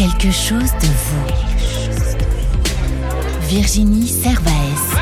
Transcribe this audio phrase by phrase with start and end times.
[0.00, 1.26] Quelque chose de vous.
[3.48, 4.96] Virginie Servaes.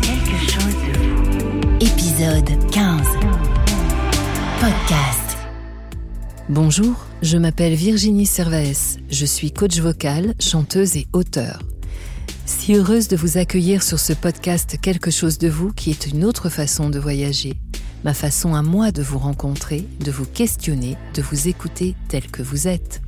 [0.00, 1.12] Quelque chose de vous.
[1.80, 3.00] Épisode 15.
[4.60, 5.36] Podcast.
[6.48, 8.98] Bonjour, je m'appelle Virginie Servaes.
[9.10, 11.58] Je suis coach vocal, chanteuse et auteur.
[12.46, 16.24] Si heureuse de vous accueillir sur ce podcast Quelque chose de vous qui est une
[16.24, 17.54] autre façon de voyager,
[18.04, 22.44] ma façon à moi de vous rencontrer, de vous questionner, de vous écouter tel que
[22.44, 23.03] vous êtes.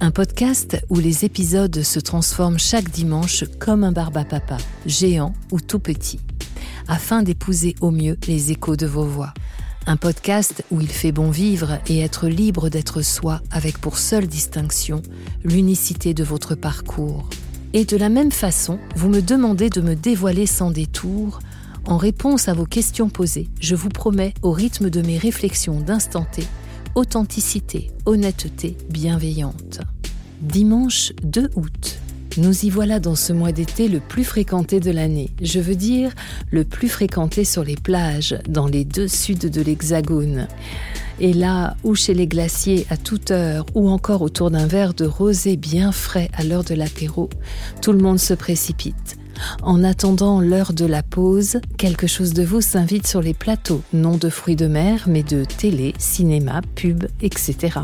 [0.00, 5.80] Un podcast où les épisodes se transforment chaque dimanche comme un barbapapa, géant ou tout
[5.80, 6.20] petit,
[6.86, 9.34] afin d'épouser au mieux les échos de vos voix.
[9.86, 14.28] Un podcast où il fait bon vivre et être libre d'être soi avec pour seule
[14.28, 15.02] distinction
[15.42, 17.28] l'unicité de votre parcours.
[17.72, 21.40] Et de la même façon, vous me demandez de me dévoiler sans détour.
[21.86, 26.24] En réponse à vos questions posées, je vous promets, au rythme de mes réflexions d'instant
[26.30, 26.44] T,
[26.98, 29.78] authenticité, honnêteté bienveillante.
[30.40, 32.00] Dimanche 2 août.
[32.38, 35.30] Nous y voilà dans ce mois d'été le plus fréquenté de l'année.
[35.40, 36.10] Je veux dire
[36.50, 40.48] le plus fréquenté sur les plages, dans les deux suds de l'Hexagone.
[41.20, 45.04] Et là, ou chez les glaciers à toute heure, ou encore autour d'un verre de
[45.04, 47.30] rosé bien frais à l'heure de l'apéro,
[47.80, 49.16] tout le monde se précipite.
[49.62, 54.16] En attendant l'heure de la pause, quelque chose de vous s'invite sur les plateaux, non
[54.16, 57.80] de fruits de mer, mais de télé, cinéma, pub, etc.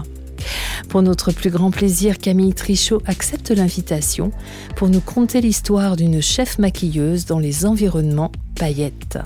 [0.89, 4.31] Pour notre plus grand plaisir, Camille Trichot accepte l'invitation
[4.77, 9.19] pour nous conter l'histoire d'une chef maquilleuse dans les environnements paillettes.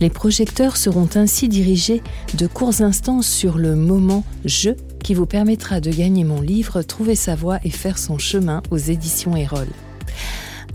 [0.00, 2.02] Les projecteurs seront ainsi dirigés
[2.34, 4.70] de courts instants sur le moment je
[5.02, 8.78] qui vous permettra de gagner mon livre Trouver sa voie et faire son chemin aux
[8.78, 9.68] éditions Erol.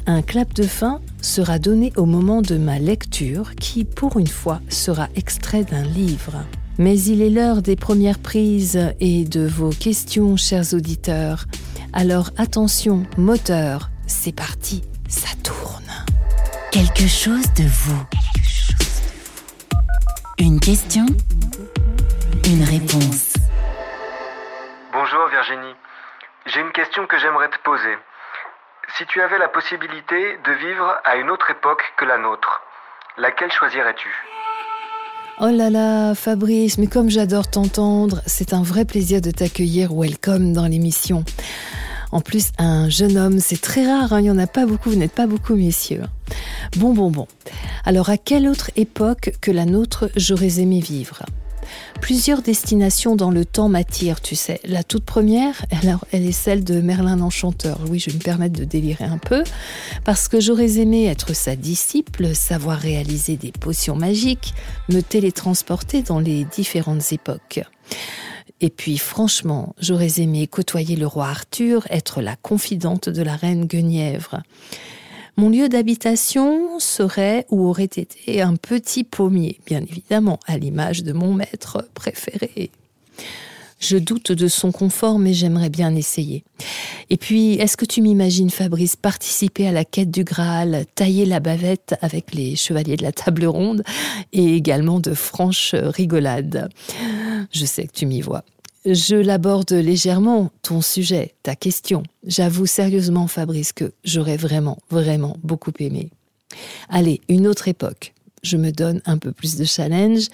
[0.10, 4.62] Un clap de fin sera donné au moment de ma lecture qui, pour une fois,
[4.70, 6.46] sera extrait d'un livre.
[6.78, 11.44] Mais il est l'heure des premières prises et de vos questions, chers auditeurs.
[11.92, 15.92] Alors attention, moteur, c'est parti, ça tourne.
[16.72, 18.06] Quelque chose de vous.
[20.40, 21.06] Une question,
[22.46, 23.34] une réponse.
[24.94, 25.76] Bonjour Virginie.
[26.46, 27.98] J'ai une question que j'aimerais te poser.
[28.96, 32.62] Si tu avais la possibilité de vivre à une autre époque que la nôtre,
[33.18, 34.10] laquelle choisirais-tu?
[35.40, 40.54] Oh là là, Fabrice, mais comme j'adore t'entendre, c'est un vrai plaisir de t'accueillir welcome
[40.54, 41.24] dans l'émission.
[42.12, 44.90] En plus, un jeune homme, c'est très rare, hein, il n'y en a pas beaucoup,
[44.90, 46.04] vous n'êtes pas beaucoup, messieurs.
[46.78, 47.28] Bon, bon, bon.
[47.86, 51.24] Alors, à quelle autre époque que la nôtre j'aurais aimé vivre?
[52.02, 54.60] Plusieurs destinations dans le temps m'attirent, tu sais.
[54.64, 57.80] La toute première, alors, elle est celle de Merlin l'Enchanteur.
[57.90, 59.44] Oui, je vais me permettre de délirer un peu,
[60.04, 64.54] parce que j'aurais aimé être sa disciple, savoir réaliser des potions magiques,
[64.90, 67.62] me télétransporter dans les différentes époques.
[68.60, 73.66] Et puis franchement, j'aurais aimé côtoyer le roi Arthur, être la confidente de la reine
[73.66, 74.42] Guenièvre.
[75.40, 81.14] Mon lieu d'habitation serait ou aurait été un petit pommier, bien évidemment, à l'image de
[81.14, 82.72] mon maître préféré.
[83.80, 86.44] Je doute de son confort, mais j'aimerais bien essayer.
[87.12, 91.40] Et puis, est-ce que tu m'imagines, Fabrice, participer à la quête du Graal, tailler la
[91.40, 93.84] bavette avec les chevaliers de la table ronde
[94.34, 96.68] et également de franches rigolades?
[97.52, 98.44] Je sais que tu m'y vois.
[98.90, 102.04] Je l'aborde légèrement, ton sujet, ta question.
[102.26, 106.10] J'avoue sérieusement, Fabrice, que j'aurais vraiment, vraiment beaucoup aimé.
[106.88, 110.28] Allez, une autre époque, je me donne un peu plus de challenge,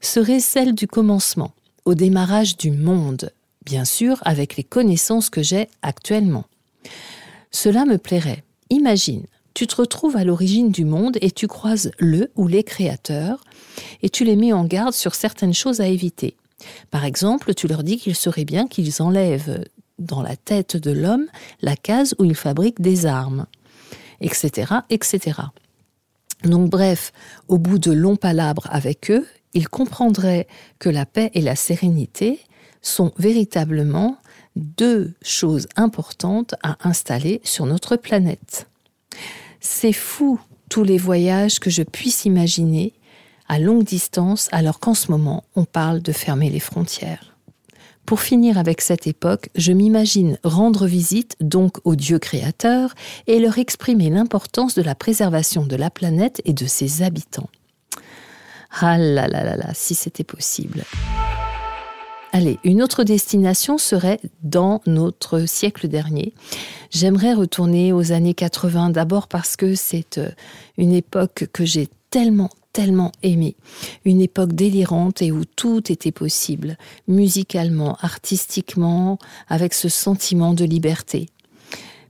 [0.00, 1.52] serait celle du commencement,
[1.84, 3.30] au démarrage du monde,
[3.64, 6.46] bien sûr avec les connaissances que j'ai actuellement.
[7.52, 8.42] Cela me plairait.
[8.68, 13.44] Imagine, tu te retrouves à l'origine du monde et tu croises le ou les créateurs
[14.02, 16.34] et tu les mets en garde sur certaines choses à éviter.
[16.90, 19.64] Par exemple, tu leur dis qu'il serait bien qu'ils enlèvent
[19.98, 21.26] dans la tête de l'homme
[21.62, 23.46] la case où il fabrique des armes,
[24.20, 25.40] etc., etc.
[26.44, 27.12] Donc bref,
[27.48, 30.46] au bout de longs palabres avec eux, ils comprendraient
[30.78, 32.40] que la paix et la sérénité
[32.82, 34.18] sont véritablement
[34.54, 38.68] deux choses importantes à installer sur notre planète.
[39.60, 42.92] C'est fou tous les voyages que je puisse imaginer
[43.48, 47.36] à longue distance alors qu'en ce moment on parle de fermer les frontières.
[48.06, 52.94] Pour finir avec cette époque, je m'imagine rendre visite donc aux dieux créateurs
[53.26, 57.50] et leur exprimer l'importance de la préservation de la planète et de ses habitants.
[58.80, 60.84] Ah là là là là, si c'était possible.
[62.32, 66.34] Allez, une autre destination serait dans notre siècle dernier.
[66.90, 70.28] J'aimerais retourner aux années 80 d'abord parce que c'est euh,
[70.76, 73.56] une époque que j'ai tellement, tellement aimé.
[74.04, 76.76] Une époque délirante et où tout était possible,
[77.08, 79.18] musicalement, artistiquement,
[79.48, 81.30] avec ce sentiment de liberté.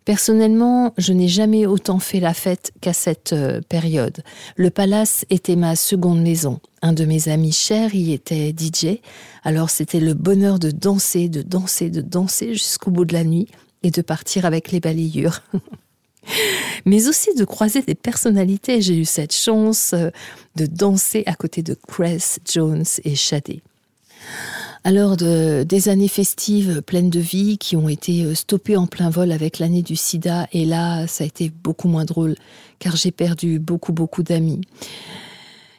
[0.05, 4.25] Personnellement, je n'ai jamais autant fait la fête qu'à cette euh, période.
[4.57, 6.59] Le palace était ma seconde maison.
[6.83, 8.99] Un de mes amis chers y était DJ,
[9.45, 13.47] alors c'était le bonheur de danser, de danser, de danser jusqu'au bout de la nuit
[13.85, 15.43] et de partir avec les balayures.
[16.87, 18.81] Mais aussi de croiser des personnalités.
[18.81, 20.11] J'ai eu cette chance euh,
[20.57, 23.63] de danser à côté de Cress, Jones et Shadé.
[24.85, 29.11] Alors de, des années festives pleines de vie qui ont été euh, stoppées en plein
[29.11, 32.37] vol avec l'année du sida et là ça a été beaucoup moins drôle
[32.79, 34.61] car j'ai perdu beaucoup beaucoup d'amis.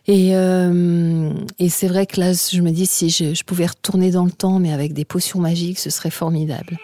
[0.08, 4.26] Et, euh, et c'est vrai que là je me dis si je pouvais retourner dans
[4.26, 6.78] le temps mais avec des potions magiques ce serait formidable.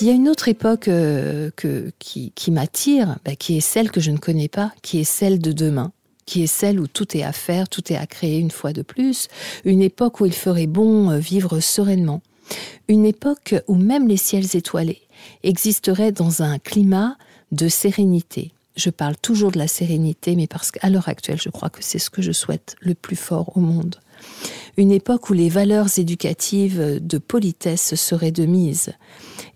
[0.00, 1.50] Il y a une autre époque euh,
[1.98, 5.52] qui m'attire, bah, qui est celle que je ne connais pas, qui est celle de
[5.52, 5.92] demain
[6.30, 8.82] qui est celle où tout est à faire, tout est à créer une fois de
[8.82, 9.26] plus,
[9.64, 12.22] une époque où il ferait bon euh, vivre sereinement,
[12.86, 15.02] une époque où même les ciels étoilés
[15.42, 17.16] existeraient dans un climat
[17.50, 18.52] de sérénité.
[18.76, 21.98] Je parle toujours de la sérénité, mais parce qu'à l'heure actuelle, je crois que c'est
[21.98, 23.96] ce que je souhaite le plus fort au monde.
[24.76, 28.92] Une époque où les valeurs éducatives de politesse seraient de mise.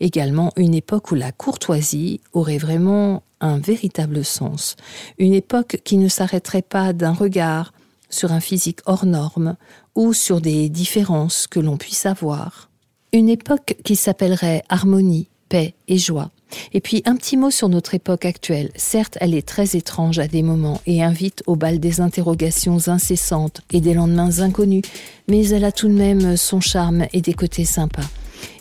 [0.00, 4.76] Également une époque où la courtoisie aurait vraiment un véritable sens,
[5.19, 7.73] une époque qui ne s'arrêterait pas d'un regard
[8.08, 9.56] sur un physique hors norme
[9.94, 12.70] ou sur des différences que l'on puisse avoir,
[13.12, 16.31] une époque qui s'appellerait harmonie, paix et joie.
[16.73, 18.70] Et puis un petit mot sur notre époque actuelle.
[18.76, 23.61] Certes, elle est très étrange à des moments et invite au bal des interrogations incessantes
[23.73, 24.85] et des lendemains inconnus,
[25.29, 28.08] mais elle a tout de même son charme et des côtés sympas.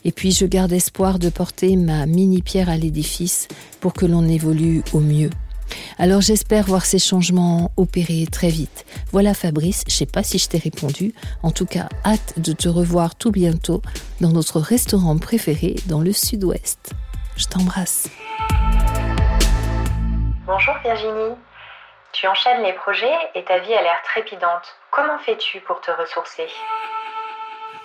[0.05, 3.47] Et puis je garde espoir de porter ma mini-pierre à l'édifice
[3.79, 5.29] pour que l'on évolue au mieux.
[5.97, 8.85] Alors j'espère voir ces changements opérer très vite.
[9.11, 11.13] Voilà Fabrice, je sais pas si je t'ai répondu.
[11.41, 13.81] En tout cas, hâte de te revoir tout bientôt
[14.21, 16.93] dans notre restaurant préféré dans le sud-ouest.
[17.35, 18.09] Je t'embrasse.
[20.45, 21.35] Bonjour Virginie.
[22.11, 24.75] Tu enchaînes les projets et ta vie a l'air trépidante.
[24.91, 26.47] Comment fais-tu pour te ressourcer?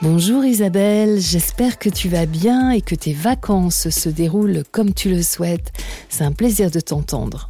[0.01, 5.11] Bonjour Isabelle, j'espère que tu vas bien et que tes vacances se déroulent comme tu
[5.11, 5.73] le souhaites.
[6.09, 7.49] C'est un plaisir de t'entendre.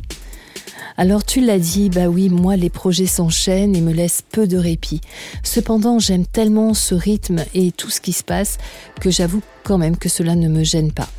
[0.97, 4.57] Alors tu l'as dit, bah oui, moi les projets s'enchaînent et me laissent peu de
[4.57, 5.03] répit.
[5.43, 8.57] Cependant, j'aime tellement ce rythme et tout ce qui se passe
[8.99, 11.11] que j'avoue quand même que cela ne me gêne pas.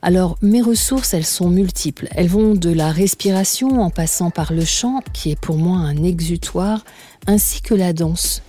[0.00, 2.06] Alors mes ressources, elles sont multiples.
[2.12, 6.04] Elles vont de la respiration en passant par le chant, qui est pour moi un
[6.04, 6.84] exutoire,
[7.26, 8.42] ainsi que la danse.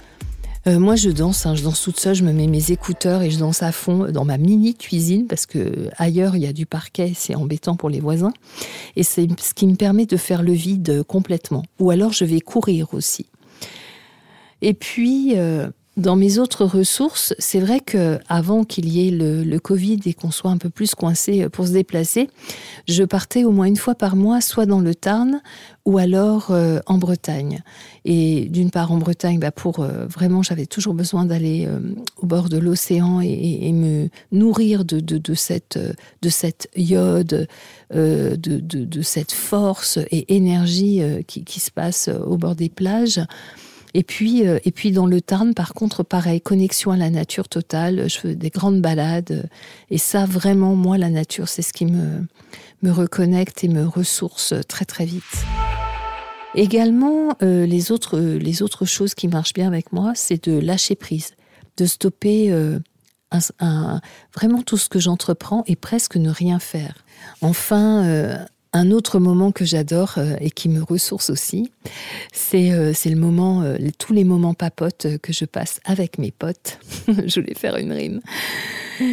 [0.65, 3.29] Euh, moi, je danse, hein, je danse toute seule, je me mets mes écouteurs et
[3.29, 6.65] je danse à fond dans ma mini cuisine parce que ailleurs il y a du
[6.65, 8.33] parquet, c'est embêtant pour les voisins.
[8.95, 11.63] Et c'est ce qui me permet de faire le vide complètement.
[11.79, 13.25] Ou alors je vais courir aussi.
[14.61, 19.59] Et puis, euh, dans mes autres ressources, c'est vrai que avant qu'il y ait le,
[19.59, 22.29] Covid et qu'on soit un peu plus coincé pour se déplacer,
[22.87, 25.41] je partais au moins une fois par mois, soit dans le Tarn
[25.85, 27.61] ou alors euh, en Bretagne.
[28.05, 31.79] Et d'une part en Bretagne, bah pour euh, vraiment, j'avais toujours besoin d'aller euh,
[32.17, 35.79] au bord de l'océan et, me nourrir de, cette,
[36.21, 37.47] de cette iode,
[37.91, 43.19] de, de, cette force et énergie qui se passe au bord des plages.
[43.93, 47.47] Et puis, euh, et puis dans le Tarn, par contre, pareil, connexion à la nature
[47.47, 48.09] totale.
[48.09, 49.49] Je fais des grandes balades.
[49.89, 52.25] Et ça, vraiment, moi, la nature, c'est ce qui me,
[52.81, 55.45] me reconnecte et me ressource très, très vite.
[56.55, 60.95] Également, euh, les, autres, les autres choses qui marchent bien avec moi, c'est de lâcher
[60.95, 61.31] prise,
[61.77, 62.79] de stopper euh,
[63.59, 64.01] un,
[64.35, 67.05] vraiment tout ce que j'entreprends et presque ne rien faire.
[67.41, 68.37] Enfin, euh,
[68.73, 71.71] un autre moment que j'adore euh, et qui me ressource aussi,
[72.33, 76.79] c'est euh, le moment, euh, tous les moments papotes que je passe avec mes potes.
[77.07, 78.21] je voulais faire une rime.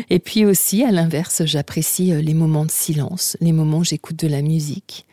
[0.09, 4.29] Et puis aussi, à l'inverse, j'apprécie les moments de silence, les moments où j'écoute de
[4.29, 5.07] la musique.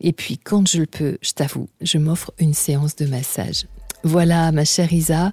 [0.00, 3.66] Et puis, quand je le peux, je t'avoue, je m'offre une séance de massage.
[4.02, 5.32] Voilà, ma chère Isa,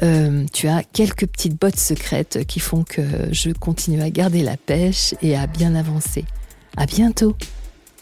[0.00, 5.14] tu as quelques petites bottes secrètes qui font que je continue à garder la pêche
[5.22, 6.24] et à bien avancer.
[6.76, 7.34] À bientôt.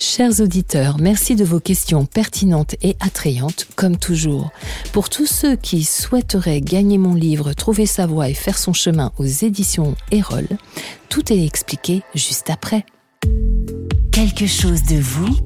[0.00, 4.50] Chers auditeurs, merci de vos questions pertinentes et attrayantes, comme toujours.
[4.92, 9.12] Pour tous ceux qui souhaiteraient gagner mon livre Trouver sa voie et faire son chemin
[9.18, 10.48] aux éditions Erol,
[11.08, 12.84] tout est expliqué juste après.
[14.10, 15.36] Quelque chose de vous,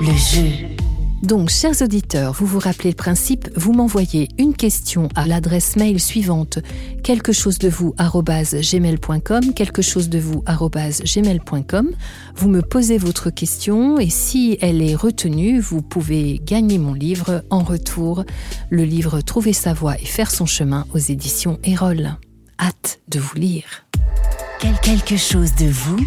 [0.00, 0.79] le jeu.
[1.22, 6.00] Donc, chers auditeurs, vous vous rappelez le principe, vous m'envoyez une question à l'adresse mail
[6.00, 6.58] suivante
[7.04, 11.90] quelque chose de vous gmail.com, quelque chose de vous gmail.com.
[12.36, 17.44] Vous me posez votre question et si elle est retenue, vous pouvez gagner mon livre
[17.50, 18.24] en retour,
[18.70, 22.16] le livre Trouver sa voie et faire son chemin aux éditions Erol.
[22.58, 23.84] Hâte de vous lire.
[24.82, 25.98] Quelque chose de vous.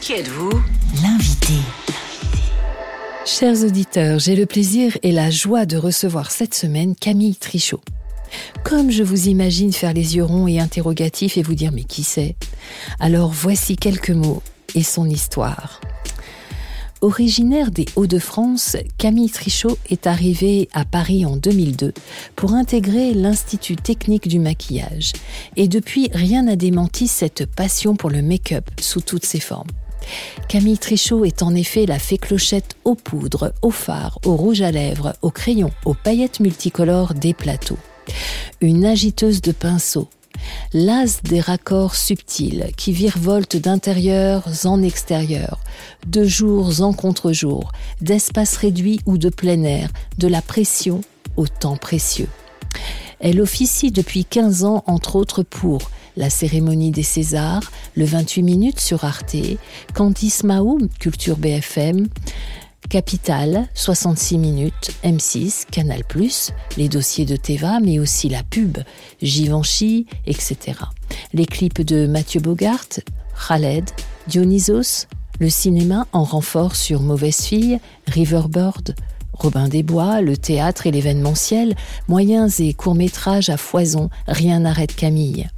[0.00, 0.50] Qui êtes-vous?
[1.02, 1.54] L'invité.
[3.26, 7.80] Chers auditeurs, j'ai le plaisir et la joie de recevoir cette semaine Camille Trichot.
[8.64, 12.02] Comme je vous imagine faire les yeux ronds et interrogatifs et vous dire mais qui
[12.02, 12.36] c'est?
[13.00, 14.42] Alors voici quelques mots
[14.74, 15.80] et son histoire.
[17.00, 21.94] Originaire des Hauts-de-France, Camille Trichot est arrivée à Paris en 2002
[22.36, 25.12] pour intégrer l'Institut technique du maquillage.
[25.56, 29.70] Et depuis, rien n'a démenti cette passion pour le make-up sous toutes ses formes.
[30.48, 34.70] Camille Trichot est en effet la fée clochette aux poudres, au phare, au rouge à
[34.70, 37.78] lèvres, au crayon, aux paillettes multicolores des plateaux.
[38.60, 40.08] Une agiteuse de pinceaux,
[40.72, 45.60] l'as des raccords subtils qui virevoltent d'intérieurs en extérieurs,
[46.06, 51.00] de jours en contre-jours, d'espaces réduits ou de plein air, de la pression
[51.36, 52.28] au temps précieux.
[53.20, 58.80] Elle officie depuis 15 ans, entre autres, pour la cérémonie des Césars, le 28 minutes
[58.80, 59.36] sur Arte,
[59.94, 62.08] Candice Mahoum, Culture BFM,
[62.88, 66.02] Capital, 66 minutes, M6, Canal+,
[66.76, 68.78] les dossiers de Teva, mais aussi la pub,
[69.22, 70.78] Givenchy, etc.
[71.32, 72.88] Les clips de Mathieu Bogart,
[73.48, 73.90] Khaled,
[74.28, 75.06] Dionysos,
[75.40, 78.94] le cinéma en renfort sur Mauvaise Fille, Riverboard,
[79.32, 81.74] Robin des Bois, le théâtre et l'événementiel,
[82.06, 85.48] moyens et courts-métrages à foison, rien n'arrête Camille.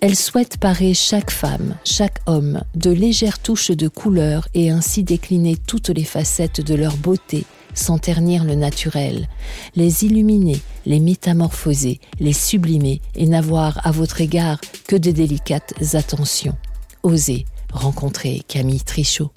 [0.00, 5.56] Elle souhaite parer chaque femme, chaque homme, de légères touches de couleur et ainsi décliner
[5.56, 9.28] toutes les facettes de leur beauté sans ternir le naturel,
[9.74, 16.56] les illuminer, les métamorphoser, les sublimer et n'avoir à votre égard que de délicates attentions.
[17.02, 19.30] Osez rencontrer Camille Trichot.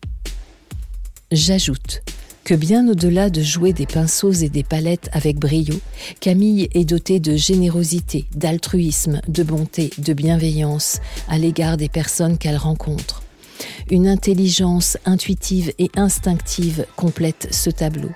[1.32, 2.02] J'ajoute
[2.50, 5.76] que bien au-delà de jouer des pinceaux et des palettes avec brio,
[6.20, 12.58] Camille est dotée de générosité, d'altruisme, de bonté, de bienveillance à l'égard des personnes qu'elle
[12.58, 13.22] rencontre.
[13.92, 18.10] Une intelligence intuitive et instinctive complète ce tableau.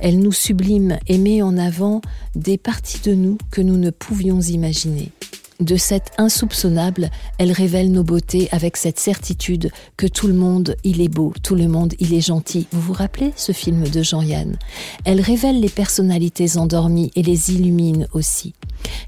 [0.00, 2.00] Elle nous sublime et met en avant
[2.36, 5.12] des parties de nous que nous ne pouvions imaginer.
[5.60, 11.00] De cette insoupçonnable, elle révèle nos beautés avec cette certitude que tout le monde, il
[11.00, 12.66] est beau, tout le monde, il est gentil.
[12.72, 14.58] Vous vous rappelez ce film de Jean-Yann?
[15.06, 18.52] Elle révèle les personnalités endormies et les illumine aussi.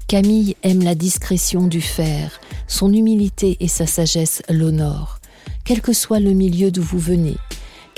[0.07, 5.19] Camille aime la discrétion du fer, son humilité et sa sagesse l'honorent.
[5.65, 7.37] Quel que soit le milieu d'où vous venez,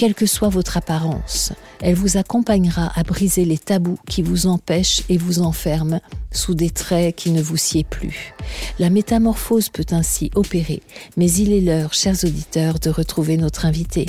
[0.01, 5.03] quelle que soit votre apparence, elle vous accompagnera à briser les tabous qui vous empêchent
[5.09, 8.33] et vous enferment sous des traits qui ne vous sied plus.
[8.79, 10.81] La métamorphose peut ainsi opérer,
[11.17, 14.07] mais il est l'heure, chers auditeurs, de retrouver notre invité.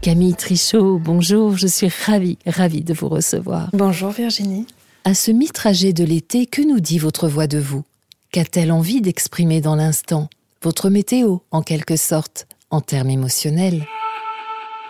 [0.00, 3.70] Camille Trichot, bonjour, je suis ravie, ravie de vous recevoir.
[3.72, 4.66] Bonjour Virginie.
[5.04, 7.84] À ce mi-trajet de l'été, que nous dit votre voix de vous?
[8.32, 10.28] Qu'a-t-elle envie d'exprimer dans l'instant?
[10.62, 13.86] Votre météo, en quelque sorte, en termes émotionnels?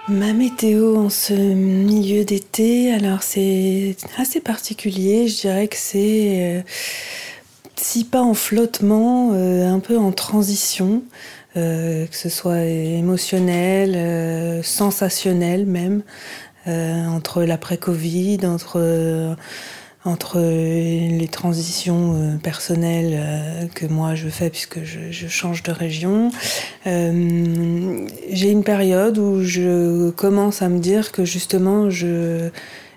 [0.08, 5.28] Ma météo en ce milieu d'été, alors c'est assez particulier.
[5.28, 6.62] Je dirais que c'est, euh,
[7.76, 11.04] si pas en flottement, euh, un peu en transition,
[11.56, 16.02] euh, que ce soit émotionnel, sensationnel même,
[16.66, 19.36] entre l'après-Covid, entre
[20.04, 26.30] entre les transitions euh, personnelles euh, que moi je fais puisque je, change de région.
[26.86, 32.48] Euh, j'ai une période où je commence à me dire que justement je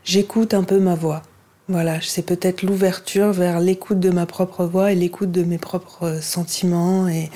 [0.05, 1.23] j'écoute un peu ma voix.
[1.69, 6.19] Voilà, c'est peut-être l'ouverture vers l'écoute de ma propre voix et l'écoute de mes propres
[6.21, 7.29] sentiments et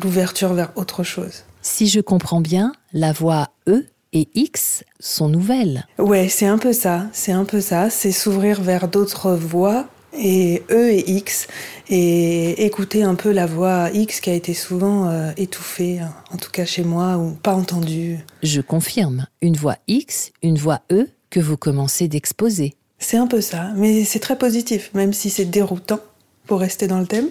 [0.00, 1.44] l'ouverture vers autre chose.
[1.62, 5.86] Si je comprends bien, la voix E et X sont nouvelles.
[5.98, 9.86] Ouais, c'est un peu ça, c'est un peu ça, c'est s'ouvrir vers d'autres voix
[10.18, 11.46] et E et X
[11.88, 16.00] et écouter un peu la voix X qui a été souvent euh, étouffée,
[16.30, 18.18] en tout cas chez moi, ou pas entendue.
[18.42, 22.74] Je confirme, une voix X, une voix E que vous commencez d'exposer.
[22.98, 26.00] C'est un peu ça, mais c'est très positif, même si c'est déroutant
[26.46, 27.28] pour rester dans le thème,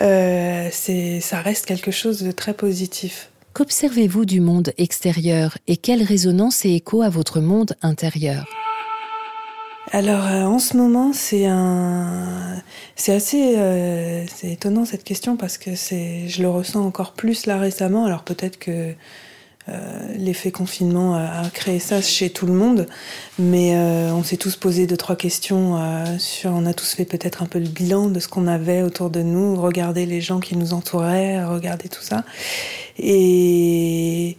[0.00, 3.30] euh, ça reste quelque chose de très positif.
[3.54, 8.46] Qu'observez-vous du monde extérieur et quelle résonance et écho à votre monde intérieur?
[9.92, 12.60] Alors euh, en ce moment c'est un
[12.96, 17.46] c'est assez euh, c'est étonnant cette question parce que c'est je le ressens encore plus
[17.46, 18.06] là récemment.
[18.06, 18.92] Alors peut-être que
[20.16, 22.86] l'effet confinement a, créé ça chez tout le monde,
[23.38, 25.78] mais on s'est tous posé deux trois questions
[26.18, 29.10] sur, on a tous fait peut-être un peu le bilan de ce qu'on avait autour
[29.10, 32.24] de nous, regarder les gens qui nous entouraient, regarder tout ça,
[32.98, 34.36] et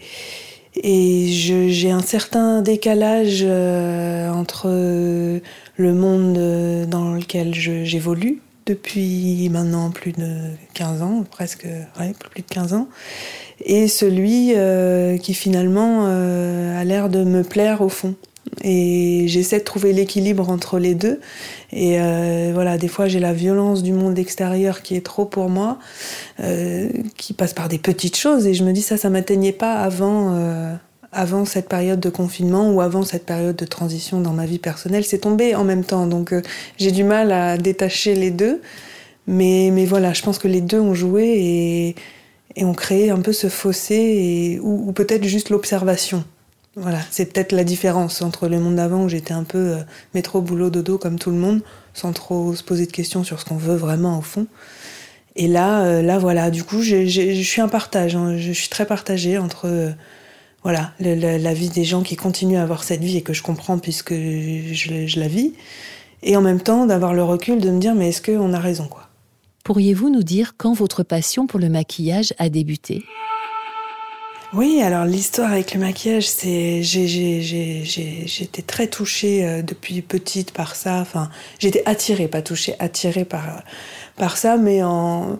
[0.83, 10.51] j'ai un certain décalage euh, entre le monde dans lequel j'évolue depuis maintenant plus de
[10.73, 11.67] 15 ans, presque
[11.99, 12.87] ouais, plus de 15 ans,
[13.63, 18.15] et celui euh, qui finalement euh, a l'air de me plaire au fond.
[18.63, 21.19] Et j'essaie de trouver l'équilibre entre les deux.
[21.71, 25.49] Et euh, voilà, des fois j'ai la violence du monde extérieur qui est trop pour
[25.49, 25.79] moi,
[26.39, 28.45] euh, qui passe par des petites choses.
[28.47, 30.73] Et je me dis ça, ça m'atteignait pas avant, euh,
[31.11, 35.03] avant cette période de confinement ou avant cette période de transition dans ma vie personnelle.
[35.03, 36.05] C'est tombé en même temps.
[36.05, 36.33] Donc
[36.77, 38.61] j'ai du mal à détacher les deux.
[39.27, 41.95] Mais, mais voilà, je pense que les deux ont joué et,
[42.55, 46.23] et ont créé un peu ce fossé, et, ou peut-être juste l'observation.
[46.77, 49.77] Voilà, c'est peut-être la différence entre le monde d'avant où j'étais un peu euh,
[50.13, 51.61] métro, boulot, dodo comme tout le monde,
[51.93, 54.45] sans trop se poser de questions sur ce qu'on veut vraiment au fond.
[55.37, 58.35] Et là, euh, là voilà, du coup, je suis un partage, hein.
[58.37, 59.91] je suis très partagée entre euh,
[60.63, 63.77] voilà la vie des gens qui continuent à avoir cette vie et que je comprends
[63.77, 65.53] puisque je, je la vis,
[66.23, 68.87] et en même temps d'avoir le recul de me dire mais est-ce qu'on a raison
[68.87, 69.04] quoi?
[69.65, 73.03] Pourriez-vous nous dire quand votre passion pour le maquillage a débuté?
[74.53, 80.99] Oui, alors l'histoire avec le maquillage, c'est j'étais très touchée euh, depuis petite par ça.
[81.01, 83.63] Enfin, j'étais attirée, pas touchée, attirée par
[84.15, 85.39] par ça, mais en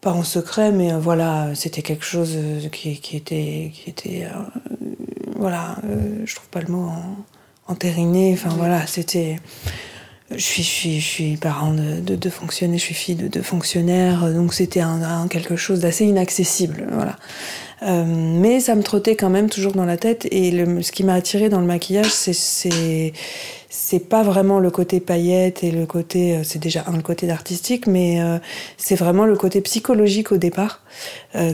[0.00, 4.26] pas en secret, mais euh, voilà, c'était quelque chose euh, qui, qui était qui était
[5.36, 5.76] voilà,
[6.24, 6.90] je trouve pas le mot
[7.68, 8.32] entériné.
[8.32, 9.36] Enfin voilà, c'était
[10.30, 13.28] je suis, je suis, je suis parent de, de, de fonctionnaires, je suis fille de,
[13.28, 17.16] de fonctionnaires, donc c'était un, un, quelque chose d'assez inaccessible, voilà.
[17.86, 20.26] Euh, mais ça me trottait quand même toujours dans la tête.
[20.30, 23.12] Et le, ce qui m'a attiré dans le maquillage, c'est
[23.68, 27.28] c'est pas vraiment le côté paillette et le côté, euh, c'est déjà un le côté
[27.30, 28.38] artistique, mais euh,
[28.78, 30.82] c'est vraiment le côté psychologique au départ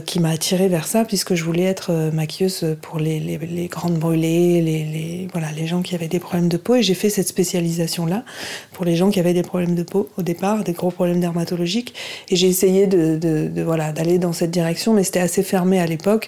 [0.05, 3.97] qui m'a attiré vers ça, puisque je voulais être maquilleuse pour les, les, les grandes
[3.97, 7.09] brûlées, les, les, voilà, les gens qui avaient des problèmes de peau, et j'ai fait
[7.09, 8.23] cette spécialisation-là
[8.71, 11.93] pour les gens qui avaient des problèmes de peau au départ, des gros problèmes dermatologiques,
[12.29, 15.81] et j'ai essayé de, de, de voilà d'aller dans cette direction, mais c'était assez fermé
[15.81, 16.22] à l'époque.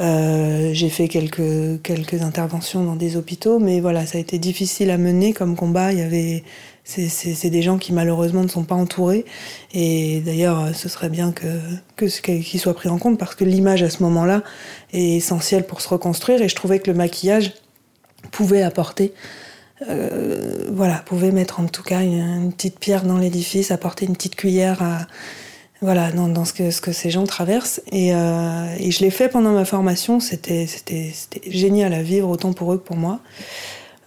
[0.00, 4.90] Euh, j'ai fait quelques quelques interventions dans des hôpitaux, mais voilà, ça a été difficile
[4.90, 5.92] à mener comme combat.
[5.92, 6.44] Il y avait
[6.84, 9.26] c'est des gens qui malheureusement ne sont pas entourés.
[9.74, 11.46] Et d'ailleurs, ce serait bien que,
[11.96, 14.42] que qu'ils soient pris en compte parce que l'image à ce moment-là
[14.94, 16.40] est essentielle pour se reconstruire.
[16.40, 17.52] Et je trouvais que le maquillage
[18.30, 19.12] pouvait apporter,
[19.88, 24.14] euh, voilà, pouvait mettre en tout cas une, une petite pierre dans l'édifice, apporter une
[24.14, 25.06] petite cuillère à,
[25.80, 27.80] voilà, dans, dans, ce, que, ce que ces gens traversent.
[27.92, 30.20] Et, euh, et je l'ai fait pendant ma formation.
[30.20, 30.66] C'était
[31.46, 33.20] génial à vivre, autant pour eux que pour moi.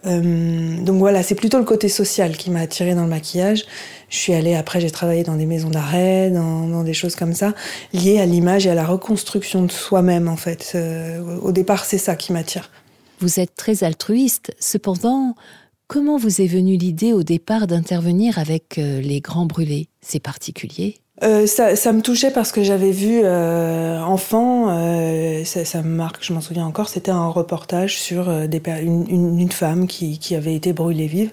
[0.05, 3.65] Euh, donc voilà, c'est plutôt le côté social qui m'a attirée dans le maquillage.
[4.09, 7.33] Je suis allée, après j'ai travaillé dans des maisons d'arrêt, dans, dans, des choses comme
[7.33, 7.53] ça,
[7.93, 10.71] liées à l'image et à la reconstruction de soi-même en fait.
[10.75, 12.69] Euh, au départ, c'est ça qui m'attire.
[13.19, 15.35] Vous êtes très altruiste, cependant,
[15.87, 19.87] comment vous est venue l'idée au départ d'intervenir avec euh, les grands brûlés?
[20.01, 21.00] C'est particulier?
[21.23, 25.89] Euh, ça, ça, me touchait parce que j'avais vu euh, enfant, euh, ça, ça, me
[25.89, 30.17] marque, je m'en souviens encore, c'était un reportage sur euh, des, une, une, femme qui,
[30.17, 31.29] qui, avait été brûlée vive.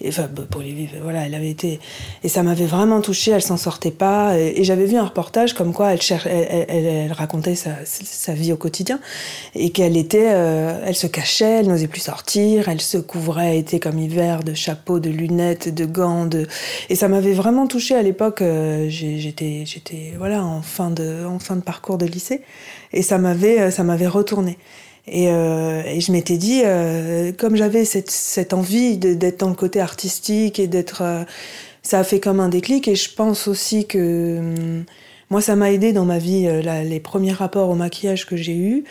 [0.00, 1.78] Et, enfin, brûlée vive, voilà, elle avait été.
[2.24, 4.36] Et ça m'avait vraiment touchée, elle s'en sortait pas.
[4.36, 8.52] Et, j'avais vu un reportage comme quoi elle, cher, elle, elle racontait sa, sa, vie
[8.52, 8.98] au quotidien
[9.54, 10.30] et qu'elle était.
[10.32, 14.54] Euh, elle se cachait, elle n'osait plus sortir, elle se couvrait, était comme hiver, de
[14.54, 16.26] chapeaux, de lunettes, de gants.
[16.26, 16.48] De...
[16.88, 18.42] Et ça m'avait vraiment touchée à l'époque.
[18.88, 22.42] j'ai j'étais j'étais voilà en fin de en fin de parcours de lycée.
[22.92, 24.58] Et ça m'avait ça m'avait retourné.
[25.10, 29.54] Et, euh, et je m'étais dit euh, comme j'avais cette, cette envie d'être dans le
[29.54, 31.24] côté artistique et d'être euh,
[31.82, 32.88] ça a fait comme un déclic.
[32.88, 34.84] Et je pense aussi que hum,
[35.30, 38.56] moi ça m'a aidé dans ma vie euh, les premiers rapports au maquillage que j'ai
[38.56, 38.84] eu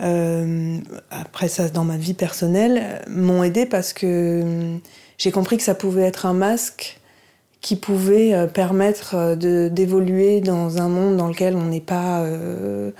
[0.00, 0.78] euh,
[1.10, 4.80] après ça dans ma vie personnelle m'ont aidé parce que hum,
[5.18, 7.00] j'ai compris que ça pouvait être un masque
[7.64, 12.90] qui pouvait euh, permettre euh, d'évoluer dans un monde dans lequel on n'est pas euh,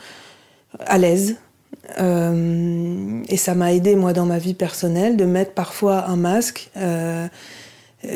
[0.81, 1.37] à l'aise.
[2.00, 6.70] Euh, et ça m'a aidé, moi, dans ma vie personnelle, de mettre parfois un masque,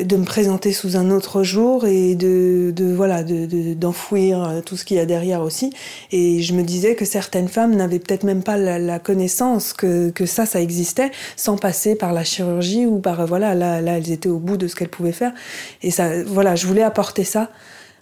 [0.03, 4.77] de me présenter sous un autre jour et de, de voilà d'enfouir de, de, tout
[4.77, 5.71] ce qu'il y a derrière aussi.
[6.11, 10.09] Et je me disais que certaines femmes n'avaient peut-être même pas la, la, connaissance que,
[10.09, 14.11] que ça ça existait sans passer par la chirurgie ou par voilà là là elles
[14.11, 15.33] étaient au bout de ce qu'elles pouvaient faire.
[15.81, 17.49] Et ça voilà je voulais apporter ça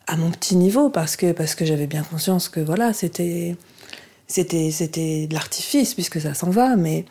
[0.07, 3.55] à mon petit niveau parce que parce que j'avais bien conscience que voilà c'était
[4.27, 7.05] c'était c'était de l'artifice puisque ça s'en va, mais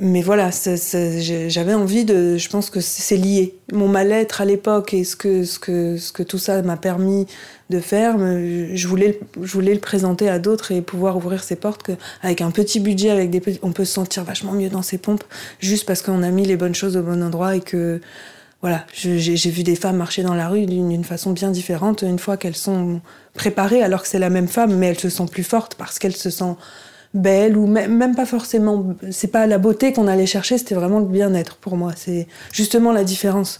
[0.00, 2.38] mais voilà, j'avais envie de.
[2.38, 3.54] Je pense que c'est lié.
[3.72, 7.26] Mon mal-être à l'époque et ce que, ce, que, ce que tout ça m'a permis
[7.68, 11.82] de faire, je voulais, je voulais le présenter à d'autres et pouvoir ouvrir ces portes.
[11.82, 14.98] Que, avec un petit budget, avec des on peut se sentir vachement mieux dans ses
[14.98, 15.24] pompes
[15.60, 18.00] juste parce qu'on a mis les bonnes choses au bon endroit et que.
[18.62, 22.36] Voilà, j'ai vu des femmes marcher dans la rue d'une façon bien différente une fois
[22.36, 23.00] qu'elles sont
[23.34, 26.14] préparées, alors que c'est la même femme, mais elles se sentent plus fortes parce qu'elles
[26.14, 26.58] se sentent
[27.14, 28.94] belle ou même pas forcément.
[29.10, 31.92] C'est pas la beauté qu'on allait chercher, c'était vraiment le bien-être pour moi.
[31.96, 33.58] C'est justement la différence.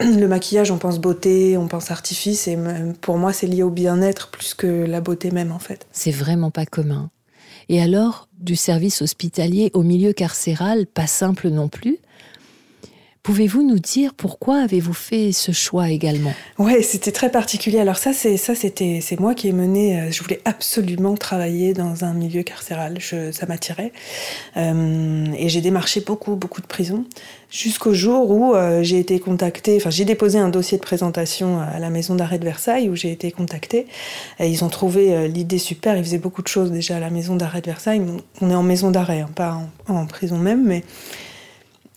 [0.00, 2.58] Le maquillage, on pense beauté, on pense artifice, et
[3.00, 5.86] pour moi, c'est lié au bien-être plus que la beauté même, en fait.
[5.92, 7.10] C'est vraiment pas commun.
[7.68, 11.98] Et alors, du service hospitalier au milieu carcéral, pas simple non plus,
[13.24, 16.34] Pouvez-vous nous dire pourquoi avez-vous fait ce choix également?
[16.58, 17.80] Ouais, c'était très particulier.
[17.80, 19.98] Alors ça, c'est ça, c'était c'est moi qui ai mené.
[19.98, 22.98] Euh, je voulais absolument travailler dans un milieu carcéral.
[23.00, 23.92] Ça m'attirait
[24.58, 27.06] euh, et j'ai démarché beaucoup beaucoup de prisons
[27.50, 29.76] jusqu'au jour où euh, j'ai été contactée.
[29.78, 33.10] Enfin, j'ai déposé un dossier de présentation à la maison d'arrêt de Versailles où j'ai
[33.10, 33.86] été contactée.
[34.38, 35.96] Et ils ont trouvé l'idée super.
[35.96, 38.02] Ils faisaient beaucoup de choses déjà à la maison d'arrêt de Versailles.
[38.42, 40.82] On est en maison d'arrêt, hein, pas en prison même, mais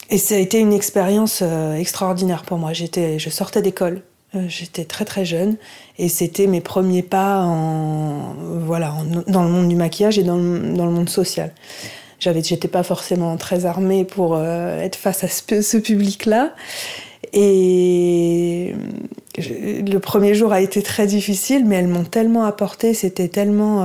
[0.10, 2.74] et ça a été une expérience euh, extraordinaire pour moi.
[2.74, 4.02] J'étais, je sortais d'école,
[4.36, 5.58] euh, j'étais très très jeune,
[5.98, 8.34] et c'était mes premiers pas en,
[8.66, 8.94] voilà,
[9.28, 11.54] dans le monde du maquillage et dans le, monde social.
[12.20, 16.54] J'avais, j'étais pas forcément très armée pour euh, être face à ce, public-là.
[17.34, 18.74] Et
[19.38, 23.84] le premier jour a été très difficile, mais elles m'ont tellement apporté, c'était tellement...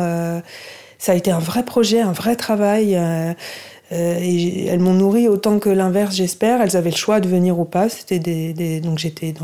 [0.98, 2.96] ça a été un vrai projet, un vrai travail.
[3.92, 6.60] Et elles m'ont nourri autant que l'inverse, j'espère.
[6.62, 7.88] Elles avaient le choix de venir ou pas.
[7.88, 8.18] C'était
[8.80, 9.34] donc j'étais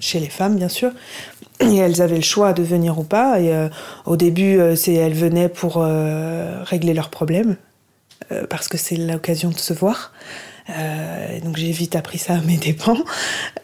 [0.00, 0.90] chez les femmes, bien sûr.
[1.60, 3.40] Et elles avaient le choix de venir ou pas.
[3.40, 3.68] Et euh,
[4.06, 7.56] au début, euh, c'est elles venaient pour régler leurs problèmes,
[8.48, 10.12] parce que c'est l'occasion de se voir.
[11.44, 12.98] Euh, donc j'ai vite appris ça à mes dépens.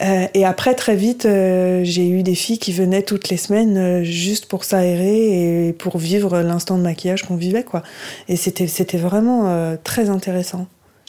[0.02, 4.02] Euh, et après, très vite, euh, j'ai eu des filles qui venaient toutes les semaines
[4.04, 7.64] juste pour s'aérer et pour vivre l'instant de maquillage qu'on vivait.
[7.64, 7.82] quoi.
[8.28, 10.66] Et c'était, c'était vraiment très intéressant.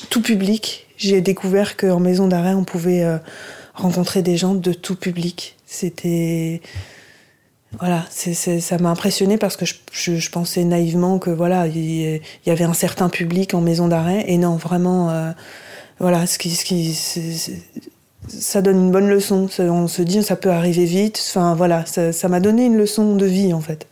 [0.10, 0.88] Tout public.
[0.98, 3.06] J'ai découvert qu'en maison d'arrêt, on pouvait
[3.74, 5.58] rencontrer des gens de tout public.
[5.66, 6.62] C'était
[7.80, 12.66] voilà, ça m'a impressionné parce que je, je, pensais naïvement que voilà, il y, avait
[12.66, 15.34] un certain public en maison d'arrêt et non, vraiment,
[16.00, 16.94] voilà, ce qui, ce qui
[18.28, 19.48] ça donne une bonne leçon.
[19.60, 21.24] On se dit, ça peut arriver vite.
[21.30, 23.88] Enfin, voilà, ça m'a donné une leçon de vie, en fait.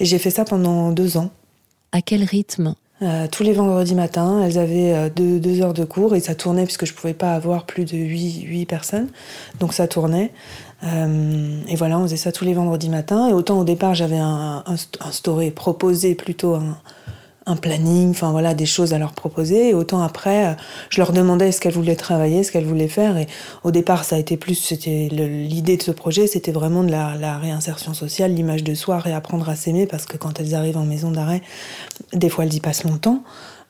[0.00, 1.30] Et j'ai fait ça pendant deux ans.
[1.92, 2.74] À quel rythme?
[3.02, 6.64] Euh, Tous les vendredis matins, elles avaient euh, deux, heures de cours et ça tournait
[6.64, 9.08] puisque je ne pouvais pas avoir plus de huit, personnes.
[9.60, 10.32] Donc ça tournait.
[10.84, 13.28] Euh, et voilà, on faisait ça tous les vendredis matins.
[13.28, 14.62] Et autant au départ, j'avais un,
[15.10, 16.78] story proposé plutôt un,
[17.46, 19.70] un planning, enfin voilà, des choses à leur proposer.
[19.70, 20.54] Et autant après, euh,
[20.90, 23.16] je leur demandais ce qu'elles voulaient travailler, ce qu'elles voulaient faire.
[23.16, 23.26] Et
[23.64, 27.38] au départ, ça a été plus, c'était l'idée de ce projet, c'était vraiment de la,
[27.38, 31.10] réinsertion sociale, l'image de soi, réapprendre à s'aimer, parce que quand elles arrivent en maison
[31.10, 31.42] d'arrêt,
[32.12, 33.22] des fois elles y passent longtemps.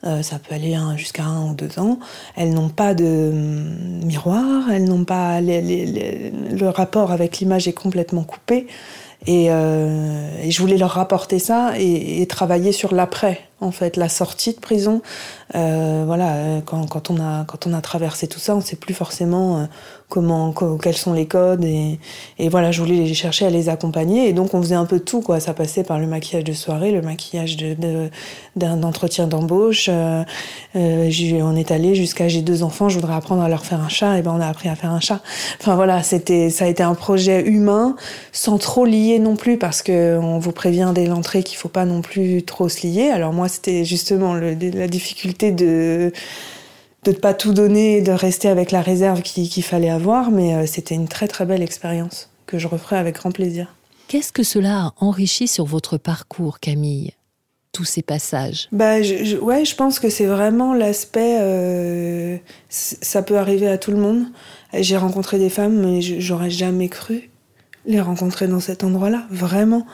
[0.04, 2.00] Euh, ça peut aller jusqu'à un ou deux ans.
[2.34, 8.24] Elles n'ont pas de hum, miroir, elles n'ont pas le rapport avec l'image est complètement
[8.24, 8.66] coupé.
[9.26, 14.08] Et, euh, je voulais leur rapporter ça et, et travailler sur l'après, en fait, la
[14.08, 15.02] sortie de prison.
[15.54, 18.76] Euh, voilà, quand, quand, on a, quand on a traversé tout ça, on ne sait
[18.76, 19.64] plus forcément euh,
[20.12, 21.64] comment, quels sont les codes.
[21.64, 21.98] Et,
[22.38, 24.28] et, voilà, je voulais les chercher à les accompagner.
[24.28, 25.40] Et donc, on faisait un peu tout, quoi.
[25.40, 28.10] Ça passait par le maquillage de soirée, le maquillage de,
[28.54, 29.86] d'un entretien d'embauche.
[29.88, 30.22] Euh,
[30.76, 31.10] euh
[31.42, 34.18] on est allé jusqu'à j'ai deux enfants, je voudrais apprendre à leur faire un chat.
[34.18, 35.22] Et ben, on a appris à faire un chat.
[35.58, 37.96] Enfin, voilà, c'était, ça a été un projet humain,
[38.32, 41.86] sans trop lier non plus, parce que on vous prévient dès l'entrée qu'il faut pas
[41.86, 43.08] non plus trop se lier.
[43.08, 46.12] Alors, moi, c'était justement le, la difficulté de
[47.04, 50.66] de ne pas tout donner, de rester avec la réserve qu'il fallait avoir, mais euh,
[50.66, 53.74] c'était une très très belle expérience que je referai avec grand plaisir.
[54.08, 57.12] Qu'est-ce que cela a enrichi sur votre parcours, Camille
[57.72, 58.68] tous ces passages?
[58.70, 61.38] Bah, je, Ouais, je pense que c'est vraiment l'aspect.
[61.40, 62.36] Euh,
[62.68, 64.26] ça peut arriver à tout le monde.
[64.74, 67.30] J'ai rencontré des femmes, mais j'aurais jamais cru
[67.86, 69.26] les rencontrer dans cet endroit-là.
[69.30, 69.86] Vraiment.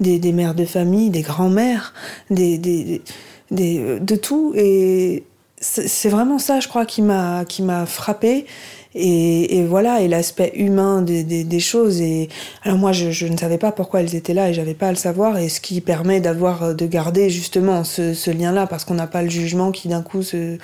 [0.00, 1.92] Des, des, mères de famille, des grands-mères,
[2.30, 3.02] des, des,
[3.50, 4.52] des, de tout.
[4.56, 5.24] Et
[5.64, 8.46] c'est vraiment ça, je crois, qui m'a qui m'a frappé.
[8.96, 12.00] Et, et, voilà, et l'aspect humain des, des, choses.
[12.00, 12.28] Et
[12.62, 14.96] alors moi, je, ne savais pas pourquoi elles étaient là et j'avais pas à le
[14.96, 15.36] savoir.
[15.36, 19.30] Et ce qui permet d'avoir, de garder justement ce, lien-là, parce qu'on n'a pas le
[19.30, 20.58] jugement qui d'un coup se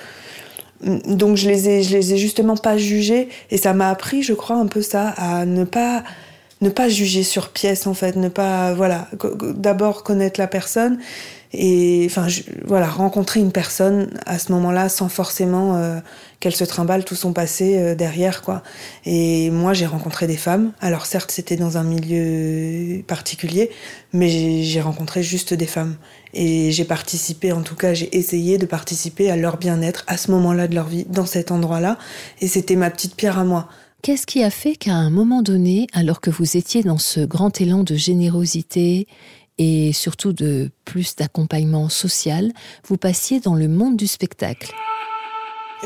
[1.05, 4.33] donc je les ai, je les ai justement pas jugées et ça m'a appris, je
[4.33, 6.03] crois, un peu ça, à ne pas
[6.61, 9.07] ne pas juger sur pièce en fait, ne pas voilà,
[9.55, 10.97] d'abord connaître la personne
[11.53, 12.27] et enfin
[12.65, 15.99] voilà rencontrer une personne à ce moment-là sans forcément euh,
[16.39, 18.63] qu'elle se trimballe tout son passé euh, derrière quoi.
[19.05, 20.71] Et moi j'ai rencontré des femmes.
[20.79, 23.69] Alors certes c'était dans un milieu particulier
[24.13, 24.29] mais
[24.63, 25.95] j'ai rencontré juste des femmes.
[26.33, 30.31] Et j'ai participé en tout cas j'ai essayé de participer à leur bien-être à ce
[30.31, 31.97] moment-là de leur vie dans cet endroit-là.
[32.39, 33.67] Et c'était ma petite pierre à moi.
[34.01, 37.61] Qu'est-ce qui a fait qu'à un moment donné, alors que vous étiez dans ce grand
[37.61, 39.05] élan de générosité
[39.61, 42.51] et surtout de plus d'accompagnement social,
[42.87, 44.73] vous passiez dans le monde du spectacle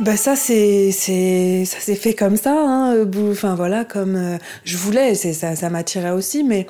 [0.02, 4.76] ben ça c'est c'est ça s'est fait comme ça hein, enfin voilà comme euh, je
[4.76, 6.68] voulais ça ça m'attirait aussi mais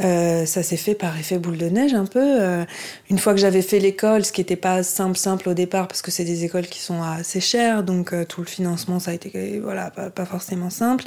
[0.00, 2.20] euh, ça s'est fait par effet boule de neige un peu.
[2.20, 2.64] Euh,
[3.10, 6.02] une fois que j'avais fait l'école, ce qui n'était pas simple simple au départ parce
[6.02, 9.60] que c'est des écoles qui sont assez chères, donc tout le financement ça a été
[9.60, 11.04] voilà pas, pas forcément simple.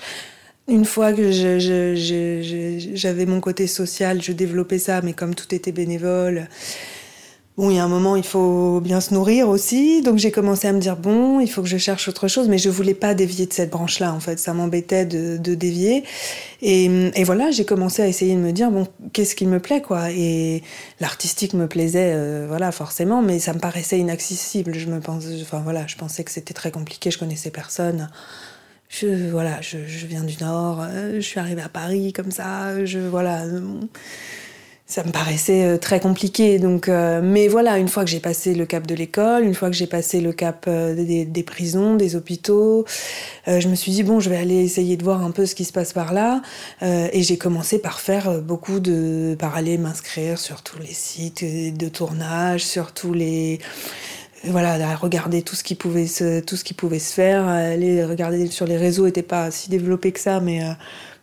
[0.72, 1.32] Une fois que
[2.94, 6.48] j'avais mon côté social, je développais ça, mais comme tout était bénévole,
[7.58, 10.02] Bon, il y a un moment, il faut bien se nourrir aussi.
[10.02, 12.48] Donc j'ai commencé à me dire, bon, il faut que je cherche autre chose.
[12.48, 14.40] Mais je voulais pas dévier de cette branche-là, en fait.
[14.40, 16.06] Ça m'embêtait de, dévier.
[16.62, 19.82] Et, et voilà, j'ai commencé à essayer de me dire, bon, qu'est-ce qui me plaît,
[19.82, 20.12] quoi.
[20.12, 20.64] Et
[21.02, 24.74] l'artistique me plaisait, euh, voilà, forcément, mais ça me paraissait inaccessible.
[24.76, 27.12] Je me pense, enfin voilà, je pensais que c'était très compliqué.
[27.12, 28.10] Je connaissais personne.
[28.92, 30.82] Je, voilà, je, viens du Nord.
[30.82, 32.86] Euh, je suis arrivée à Paris comme ça.
[32.86, 33.46] Je, voilà
[34.92, 36.60] ça me paraissait euh, très compliqué.
[36.60, 39.70] Donc, euh, mais voilà, une fois que j'ai passé le cap de l'école, une fois
[39.70, 42.86] que j'ai passé le cap euh, des, prisons, des hôpitaux,
[43.48, 45.64] je me suis dit bon, je vais aller essayer de voir un peu ce qui
[45.64, 46.42] se passe par là.
[46.82, 51.90] et j'ai commencé par faire beaucoup de, par aller m'inscrire sur tous les sites de
[51.90, 53.60] tournage, sur tous les
[54.46, 58.48] voilà, regarder tout ce qui pouvait se, tout ce qui pouvait se faire, aller regarder
[58.48, 60.62] sur les réseaux n'était pas si développé que ça, mais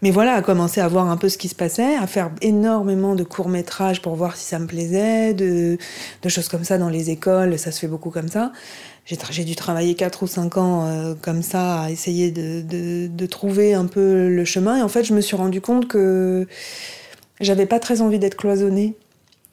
[0.00, 3.16] mais voilà, à commencer à voir un peu ce qui se passait, à faire énormément
[3.16, 5.76] de courts-métrages pour voir si ça me plaisait, de,
[6.22, 8.52] de, choses comme ça dans les écoles, ça se fait beaucoup comme ça.
[9.06, 13.26] J'ai dû travailler 4 ou 5 ans euh, comme ça, à essayer de, de, de,
[13.26, 14.76] trouver un peu le chemin.
[14.76, 16.46] Et en fait, je me suis rendu compte que
[17.40, 18.94] j'avais pas très envie d'être cloisonnée.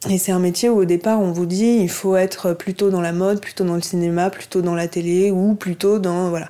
[0.10, 3.02] Et c'est un métier où au départ on vous dit il faut être plutôt dans
[3.02, 6.50] la mode, plutôt dans le cinéma, plutôt dans la télé ou plutôt dans voilà.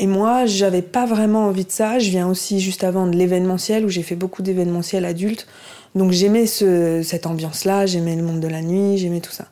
[0.00, 1.98] Et moi, j'avais pas vraiment envie de ça.
[1.98, 5.48] Je viens aussi juste avant de l'événementiel où j'ai fait beaucoup d'événementiels adultes.
[5.96, 9.46] Donc j'aimais ce, cette ambiance-là, j'aimais le monde de la nuit, j'aimais tout ça.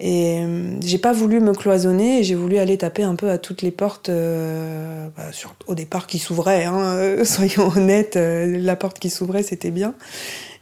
[0.00, 3.62] Et euh, j'ai pas voulu me cloisonner, j'ai voulu aller taper un peu à toutes
[3.62, 5.30] les portes, euh, bah,
[5.68, 9.94] au départ qui s'ouvraient, hein, soyons honnêtes, euh, la porte qui s'ouvrait c'était bien.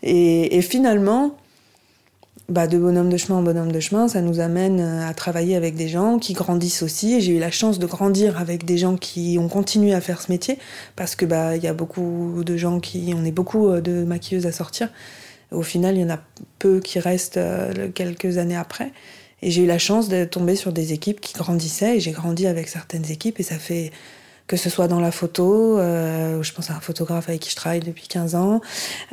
[0.02, 1.34] Et finalement,
[2.50, 5.56] bah, de bonhomme de chemin en bonhomme de chemin, ça nous amène euh, à travailler
[5.56, 7.20] avec des gens qui grandissent aussi.
[7.22, 10.30] J'ai eu la chance de grandir avec des gens qui ont continué à faire ce
[10.30, 10.58] métier
[10.94, 14.04] parce que bah il y a beaucoup de gens qui, on est beaucoup euh, de
[14.04, 14.90] maquilleuses à sortir.
[15.52, 16.20] Au final, il y en a
[16.58, 18.92] peu qui restent euh, quelques années après.
[19.40, 22.46] Et j'ai eu la chance de tomber sur des équipes qui grandissaient et j'ai grandi
[22.46, 23.90] avec certaines équipes et ça fait
[24.46, 27.56] que ce soit dans la photo, euh, je pense à un photographe avec qui je
[27.56, 28.60] travaille depuis 15 ans,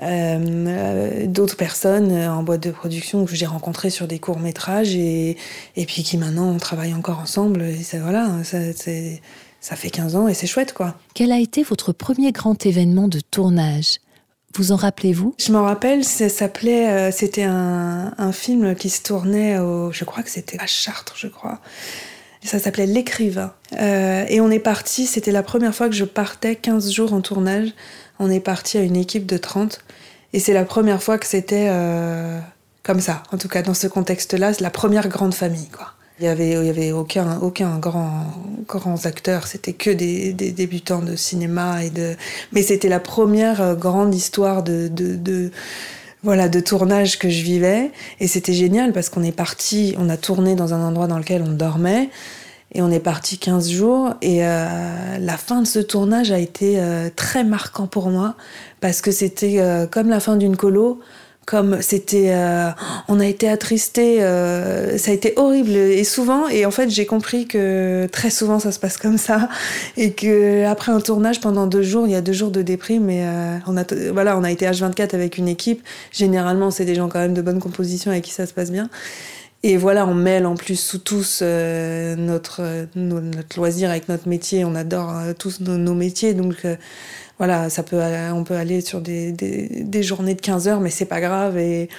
[0.01, 5.37] euh, d'autres personnes en boîte de production que j'ai rencontrées sur des courts métrages et,
[5.75, 7.61] et puis qui maintenant on travaille encore ensemble.
[7.61, 10.95] Et ça, voilà, ça, ça fait 15 ans et c'est chouette quoi.
[11.13, 13.99] Quel a été votre premier grand événement de tournage?
[14.55, 15.33] Vous en rappelez-vous?
[15.39, 20.03] Je m'en rappelle, ça s'appelait, euh, c'était un, un, film qui se tournait au, je
[20.03, 21.61] crois que c'était à Chartres, je crois.
[22.43, 23.53] Ça s'appelait L'écrivain.
[23.79, 27.21] Euh, et on est parti, c'était la première fois que je partais 15 jours en
[27.21, 27.69] tournage.
[28.19, 29.83] On est parti à une équipe de 30.
[30.33, 32.39] Et c'est la première fois que c'était euh,
[32.83, 33.23] comme ça.
[33.31, 35.93] En tout cas, dans ce contexte-là, c'est la première grande famille, quoi.
[36.19, 38.27] Il y avait, il y avait aucun, aucun grand,
[38.67, 39.47] grands acteurs.
[39.47, 42.15] C'était que des, des, débutants de cinéma et de.
[42.51, 45.51] Mais c'était la première euh, grande histoire de, de, de
[46.23, 47.91] voilà, de tournage que je vivais.
[48.19, 51.41] Et c'était génial parce qu'on est parti, on a tourné dans un endroit dans lequel
[51.41, 52.09] on dormait.
[52.73, 54.13] Et on est parti 15 jours.
[54.21, 58.35] Et euh, la fin de ce tournage a été euh, très marquant pour moi
[58.79, 60.99] parce que c'était euh, comme la fin d'une colo
[61.45, 62.69] comme c'était euh,
[63.07, 67.07] on a été attristé euh, ça a été horrible et souvent et en fait j'ai
[67.07, 69.49] compris que très souvent ça se passe comme ça
[69.97, 73.09] et que après un tournage pendant deux jours il y a deux jours de déprime
[73.09, 76.95] et euh, on a voilà on a été H24 avec une équipe généralement c'est des
[76.95, 78.89] gens quand même de bonne composition avec qui ça se passe bien
[79.63, 84.65] et voilà, on mêle en plus sous tous notre, notre loisir avec notre métier.
[84.65, 86.33] On adore tous nos, métiers.
[86.33, 86.65] Donc,
[87.41, 87.99] voilà, ça peut,
[88.35, 91.57] on peut aller sur des, des, journées de 15 heures, mais c'est pas grave.
[91.57, 91.89] Et,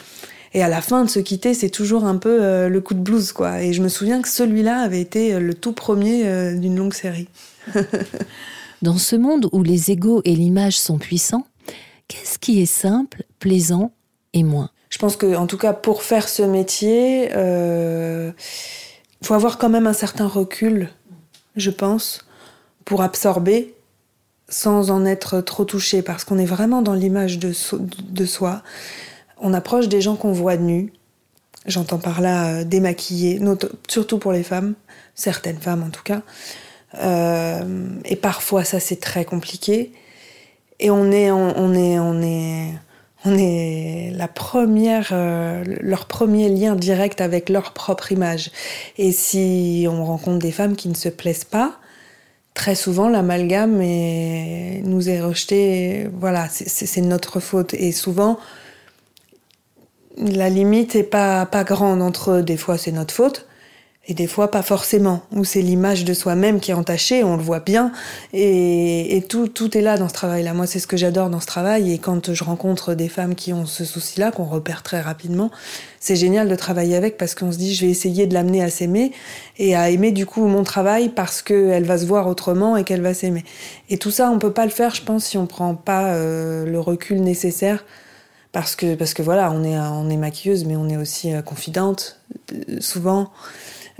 [0.54, 3.00] et à la fin de se quitter, c'est toujours un peu euh, le coup de
[3.00, 3.60] blues, quoi.
[3.60, 6.94] Et je me souviens que celui-là avait été euh, le tout premier euh, d'une longue
[6.94, 7.26] série.
[8.82, 11.44] Dans ce monde où les égaux et l'image sont puissants,
[12.06, 13.90] qu'est-ce qui est simple, plaisant
[14.34, 14.70] et moins?
[14.90, 18.30] Je pense que, en tout cas, pour faire ce métier, il euh,
[19.24, 20.88] faut avoir quand même un certain recul,
[21.56, 22.24] je pense,
[22.84, 23.74] pour absorber
[24.52, 28.62] sans en être trop touché, parce qu'on est vraiment dans l'image de, soi.
[29.40, 30.92] On approche des gens qu'on voit nus.
[31.64, 33.40] J'entends par là euh, démaquillés,
[33.88, 34.74] surtout pour les femmes,
[35.14, 36.20] certaines femmes en tout cas.
[36.98, 39.92] Euh, et parfois, ça c'est très compliqué.
[40.80, 42.72] Et on est, on, est, on est,
[43.24, 48.50] on est la première, euh, leur premier lien direct avec leur propre image.
[48.98, 51.78] Et si on rencontre des femmes qui ne se plaisent pas,
[52.54, 56.08] très souvent l'amalgame nous est rejeté.
[56.12, 57.74] Voilà, c'est notre faute.
[57.74, 58.38] Et souvent,
[60.16, 62.42] la limite est pas, pas grande entre eux.
[62.42, 63.46] Des fois, c'est notre faute.
[64.08, 67.42] Et des fois, pas forcément, où c'est l'image de soi-même qui est entachée, on le
[67.42, 67.92] voit bien,
[68.32, 70.54] et, tout, tout est là dans ce travail-là.
[70.54, 73.52] Moi, c'est ce que j'adore dans ce travail, et quand je rencontre des femmes qui
[73.52, 75.52] ont ce souci-là, qu'on repère très rapidement,
[76.00, 78.70] c'est génial de travailler avec parce qu'on se dit, je vais essayer de l'amener à
[78.70, 79.12] s'aimer,
[79.58, 83.02] et à aimer du coup mon travail parce qu'elle va se voir autrement et qu'elle
[83.02, 83.44] va s'aimer.
[83.88, 86.66] Et tout ça, on peut pas le faire, je pense, si on prend pas euh,
[86.66, 87.84] le recul nécessaire.
[88.50, 91.40] Parce que parce que voilà on est on est maquilleuse mais on est aussi euh,
[91.40, 92.20] confidente
[92.52, 93.30] euh, souvent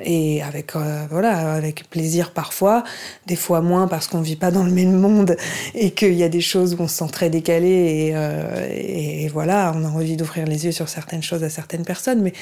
[0.05, 2.85] et avec euh, voilà avec plaisir parfois
[3.27, 5.37] des fois moins parce qu'on vit pas dans le même monde
[5.75, 9.29] et qu'il y a des choses où on se sent très décalé et, euh, et
[9.29, 12.23] voilà on a envie d'ouvrir les yeux sur certaines choses à certaines personnes.
[12.23, 12.33] Mais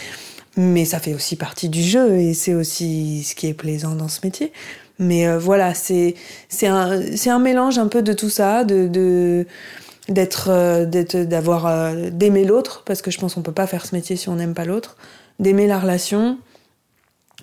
[0.57, 4.09] mais ça fait aussi partie du jeu et c'est aussi ce qui est plaisant dans
[4.09, 4.53] ce métier.
[4.99, 6.15] Mais euh, voilà c'est
[6.49, 9.47] c'est un c'est un mélange un peu de tout ça de, de
[10.09, 10.85] d'être
[11.25, 14.35] d'avoir d'aimer l'autre parce que je pense qu'on peut pas faire ce métier si on
[14.35, 14.97] n'aime pas l'autre
[15.39, 16.39] d'aimer la relation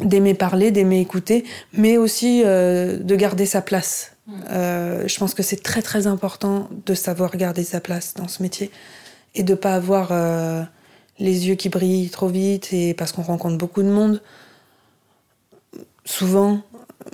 [0.02, 4.14] d'aimer parler, d'aimer écouter, mais aussi euh, de garder sa place.
[4.28, 4.34] Mm.
[4.50, 8.42] Euh, je pense que c'est très très important de savoir garder sa place dans ce
[8.44, 8.72] métier
[9.36, 10.64] et de pas avoir euh,
[11.20, 14.22] les yeux qui brillent trop vite et parce qu'on rencontre beaucoup de monde
[16.06, 16.62] souvent,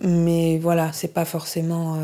[0.04, 1.98] mais voilà, c'est pas forcément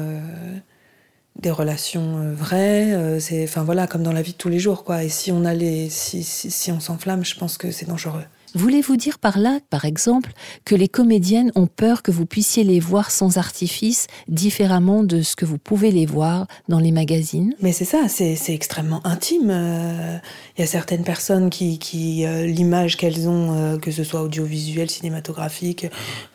[1.36, 3.20] des relations vraies.
[3.20, 5.04] c'est enfin voilà comme dans la vie de tous les jours quoi.
[5.04, 8.24] Et si on a les si, si on s'enflamme, je pense que c'est dangereux.
[8.56, 10.32] Voulez-vous dire par là, par exemple,
[10.66, 15.36] que les comédiennes ont peur que vous puissiez les voir sans artifice, différemment de ce
[15.36, 17.54] que vous pouvez les voir dans les magazines?
[17.62, 19.46] Mais c'est ça, c'est extrêmement intime.
[19.46, 20.18] Il euh,
[20.58, 24.90] y a certaines personnes qui, qui euh, l'image qu'elles ont, euh, que ce soit audiovisuel,
[24.90, 25.88] cinématographique,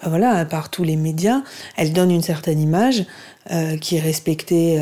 [0.05, 1.43] voilà, par tous les médias,
[1.77, 3.05] elles donnent une certaine image
[3.83, 4.79] qui est respectée,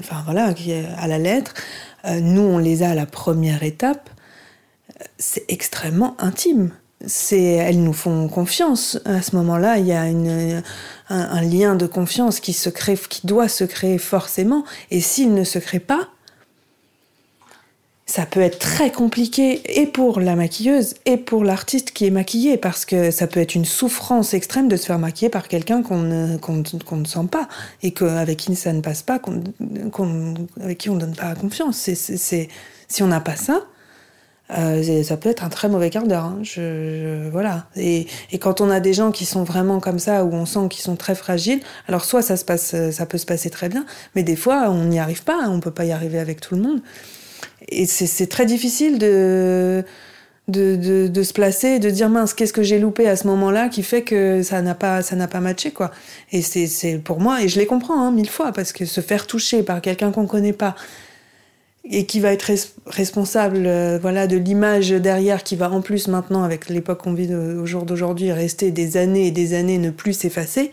[0.00, 0.52] enfin voilà,
[0.96, 1.54] à la lettre.
[2.20, 4.10] nous, on les a à la première étape
[5.18, 6.72] c'est extrêmement intime.
[7.06, 8.98] C'est, elles nous font confiance.
[9.06, 13.48] À ce moment-là, il y a un, lien de confiance qui se crée, qui doit
[13.48, 14.64] se créer forcément.
[14.90, 16.08] Et s'il ne se crée pas,
[18.10, 22.56] ça peut être très compliqué et pour la maquilleuse et pour l'artiste qui est maquillé
[22.56, 26.00] parce que ça peut être une souffrance extrême de se faire maquiller par quelqu'un qu'on
[26.00, 27.48] ne, ne sent pas
[27.84, 29.20] et avec qui ça ne passe pas,
[30.60, 31.88] avec qui on ne donne pas confiance.
[31.94, 33.62] si on n'a pas ça,
[34.58, 36.24] euh, ça peut être un très mauvais quart d'heure.
[36.24, 36.38] Hein.
[36.42, 37.66] Je, voilà.
[37.76, 40.68] Et, et, quand on a des gens qui sont vraiment comme ça, où on sent
[40.70, 43.86] qu'ils sont très fragiles, alors soit ça se passe, ça peut se passer très bien,
[44.14, 45.44] mais des fois on n'y arrive pas.
[45.44, 45.50] Hein.
[45.50, 46.80] On peut pas y arriver avec tout le monde.
[47.68, 49.84] Et c'est très difficile de
[50.50, 53.68] de, de, de, se placer, de dire mince, qu'est-ce que j'ai loupé à ce moment-là
[53.68, 55.90] qui fait que ça n'a pas, ça n'a pas matché quoi.
[56.32, 59.26] Et c'est pour moi, et je les comprends hein, mille fois, parce que se faire
[59.26, 60.74] toucher par quelqu'un qu'on connaît pas,
[61.84, 62.50] et qui va être
[62.86, 67.34] responsable euh, voilà de l'image derrière qui va en plus maintenant avec l'époque qu'on vit
[67.34, 70.72] au jour d'aujourd'hui rester des années et des années ne plus s'effacer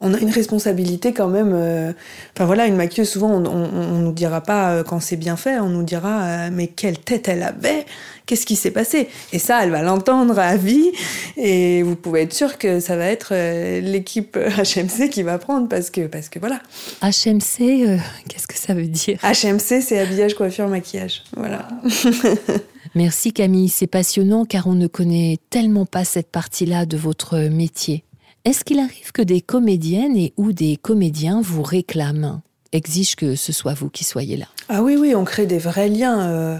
[0.00, 1.92] on a une responsabilité quand même euh,
[2.34, 5.58] enfin voilà une maquilleuse souvent on, on, nous dira pas euh, quand c'est bien fait
[5.58, 7.84] on nous dira mais quelle tête elle avait
[8.28, 9.08] qu'est-ce qui s'est passé?
[9.32, 10.92] Et ça, elle va l'entendre à vie.
[11.36, 15.66] Et vous pouvez être sûr que ça va être euh, l'équipe HMC qui va prendre
[15.68, 16.60] parce que, parce que voilà.
[17.02, 17.96] HMC, euh,
[18.28, 19.18] qu'est-ce que ça veut dire?
[19.24, 21.24] HMC, c'est habillage, coiffure, maquillage.
[21.36, 21.66] Voilà.
[22.94, 28.04] Merci Camille, c'est passionnant car on ne connaît tellement pas cette partie-là de votre métier.
[28.44, 32.40] Est-ce qu'il arrive que des comédiennes et ou des comédiens vous réclament?
[32.72, 34.46] Exige que ce soit vous qui soyez là.
[34.68, 36.20] Ah oui, oui, on crée des vrais liens.
[36.28, 36.58] Euh,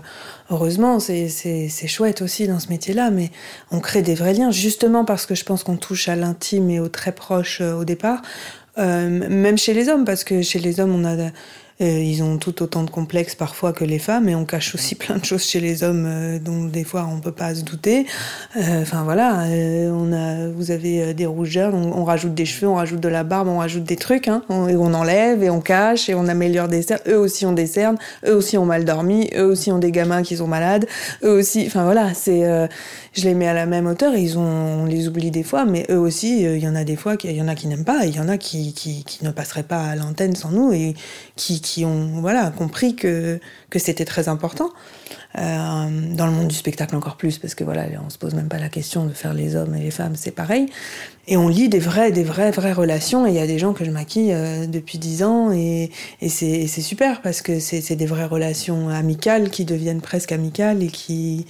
[0.50, 3.30] heureusement, c'est chouette aussi dans ce métier-là, mais
[3.70, 6.80] on crée des vrais liens justement parce que je pense qu'on touche à l'intime et
[6.80, 8.22] au très proche euh, au départ.
[8.78, 11.30] Euh, même chez les hommes, parce que chez les hommes, on a
[11.80, 14.94] Euh, ils ont tout autant de complexes parfois que les femmes et on cache aussi
[14.96, 18.04] plein de choses chez les hommes euh, dont des fois on peut pas se douter.
[18.56, 19.44] Euh, enfin voilà,
[19.92, 23.48] on a, vous avez des rougeurs, on, rajoute des cheveux, on rajoute de la barbe,
[23.48, 26.68] on rajoute des trucs, hein, on, et on enlève et on cache et on améliore
[26.68, 27.00] des cernes.
[27.06, 30.22] Eux aussi ont des cernes, eux aussi ont mal dormi, eux aussi ont des gamins
[30.22, 30.86] qui sont malades,
[31.22, 31.64] eux aussi.
[31.66, 32.68] Enfin voilà, c'est,
[33.12, 35.64] je les mets à la même hauteur et ils ont, on les oublie des fois,
[35.64, 37.84] mais eux aussi, il y en a des fois, il y en a qui n'aiment
[37.84, 40.72] pas, il y en a qui, qui, qui ne passeraient pas à l'antenne sans nous
[40.72, 40.94] et
[41.36, 43.40] qui qui ont voilà, compris que,
[43.70, 44.70] que c'était très important.
[45.36, 48.48] Euh, dans le monde du spectacle encore plus, parce que voilà, on se pose même
[48.48, 50.66] pas la question de faire les hommes et les femmes, c'est pareil.
[51.26, 53.26] Et on lit des vraies, des vraies, vraies relations.
[53.26, 55.90] Et il y a des gens que je maquille euh, depuis dix ans, et,
[56.22, 60.88] et c'est super parce que c'est des vraies relations amicales qui deviennent presque amicales et
[60.88, 61.46] qui,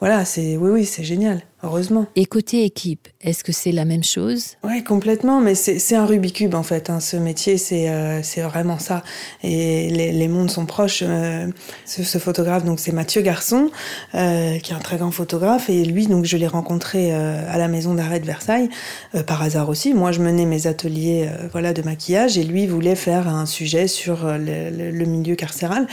[0.00, 2.06] voilà, c'est oui, oui, c'est génial heureusement.
[2.16, 4.56] Et côté équipe, est-ce que c'est la même chose?
[4.64, 6.90] Oui, complètement, mais c'est un Rubik's en fait.
[6.90, 7.00] Hein.
[7.00, 9.02] Ce métier, c'est euh, vraiment ça.
[9.42, 11.02] Et les, les, mondes sont proches.
[11.06, 11.46] Euh,
[11.84, 13.70] ce, ce, photographe, donc c'est Mathieu Garçon,
[14.14, 15.68] euh, qui est un très grand photographe.
[15.68, 18.68] Et lui, donc je l'ai rencontré euh, à la maison d'arrêt de Versailles,
[19.14, 19.94] euh, par hasard aussi.
[19.94, 24.26] Moi, je menais mes ateliers voilà, de maquillage et lui voulait faire un sujet sur
[24.26, 25.86] le, le, le milieu carcéral.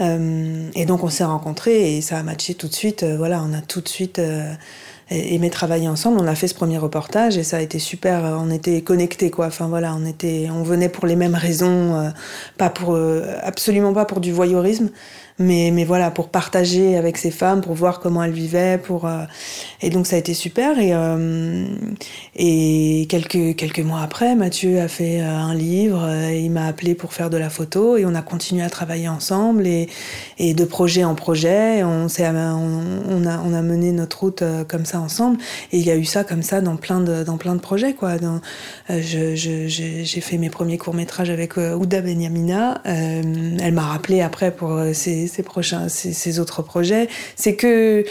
[0.00, 3.04] et donc on s'est rencontrés et ça a matché tout de suite.
[3.04, 4.20] voilà, on a tout de suite
[5.10, 6.18] aimer travailler ensemble.
[6.20, 8.22] On a fait ce premier reportage et ça a été super.
[8.40, 9.46] On était connectés, quoi.
[9.46, 12.10] Enfin voilà, on était, on venait pour les mêmes raisons, euh,
[12.58, 14.90] pas pour, euh, absolument pas pour du voyeurisme,
[15.40, 19.24] mais, mais voilà, pour partager avec ces femmes, pour voir comment elles vivaient, pour euh,
[19.80, 20.78] et donc ça a été super.
[20.78, 21.64] Et euh,
[22.36, 26.06] et quelques quelques mois après, Mathieu a fait euh, un livre.
[26.30, 29.66] il m'a appelé pour faire de la photo et on a continué à travailler ensemble
[29.66, 29.88] et
[30.38, 34.84] et de projet en projet, on on, on, a on a mené notre route comme
[34.84, 35.38] ça ensemble.
[35.72, 37.94] Et il y a eu ça comme ça dans plein de dans plein de projets
[37.94, 38.16] quoi.
[38.90, 42.82] Je j'ai fait mes premiers courts métrages avec Ouda Benyamina.
[42.84, 48.04] elle m'a rappelé après pour ses ces prochains, ces, autres projets, c'est que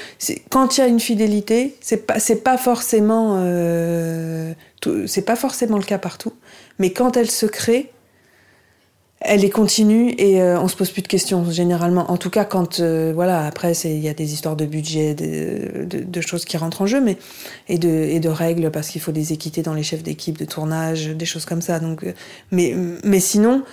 [0.49, 4.53] quand il y a une fidélité, c'est pas, c'est pas forcément, euh,
[5.05, 6.33] c'est pas forcément le cas partout,
[6.79, 7.91] mais quand elle se crée,
[9.21, 12.09] elle est continue et euh, on se pose plus de questions généralement.
[12.09, 15.85] En tout cas, quand euh, voilà, après il y a des histoires de budget, de,
[15.85, 17.17] de, choses qui rentrent en jeu, mais
[17.67, 20.45] et de et de règles parce qu'il faut des équités dans les chefs d'équipe, de
[20.45, 21.79] tournage, des choses comme ça.
[21.79, 22.05] Donc,
[22.51, 23.63] mais mais sinon,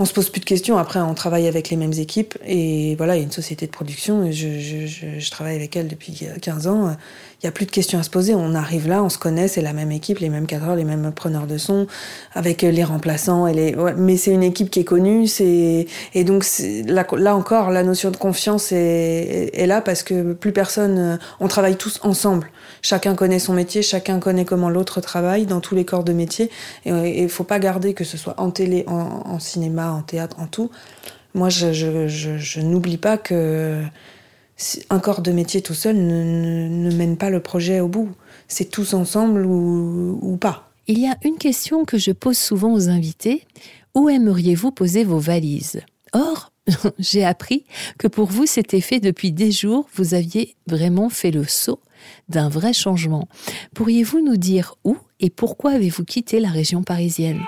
[0.00, 0.78] on se pose plus de questions.
[0.78, 2.34] Après, on travaille avec les mêmes équipes.
[2.46, 4.24] Et voilà, il y a une société de production.
[4.24, 4.86] Et je, je,
[5.18, 6.96] je, travaille avec elle depuis 15 ans.
[7.42, 8.34] Il n'y a plus de questions à se poser.
[8.34, 11.12] On arrive là, on se connaît, c'est la même équipe, les mêmes cadreurs, les mêmes
[11.14, 11.86] preneurs de son,
[12.32, 13.46] avec les remplaçants.
[13.46, 13.76] Et les...
[13.98, 15.26] mais c'est une équipe qui est connue.
[15.26, 16.46] C'est et donc
[16.86, 21.18] là, encore, la notion de confiance est là parce que plus personne.
[21.40, 22.50] On travaille tous ensemble.
[22.82, 26.50] Chacun connaît son métier, chacun connaît comment l'autre travaille dans tous les corps de métier.
[26.84, 30.46] Et il faut pas garder que ce soit en télé, en, cinéma, en théâtre, en
[30.46, 30.70] tout.
[31.34, 33.82] Moi, je, n'oublie pas que
[34.90, 38.10] un corps de métier tout seul ne, ne, mène pas le projet au bout.
[38.46, 40.70] C'est tous ensemble ou, ou pas.
[40.86, 43.46] Il y a une question que je pose souvent aux invités.
[43.94, 45.80] Où aimeriez-vous poser vos valises?
[46.12, 46.52] Or,
[46.98, 47.64] j'ai appris
[47.98, 49.88] que pour vous, c'était fait depuis des jours.
[49.94, 51.80] Vous aviez vraiment fait le saut
[52.28, 53.28] d'un vrai changement.
[53.74, 57.40] Pourriez-vous nous dire où et pourquoi avez-vous quitté la région parisienne?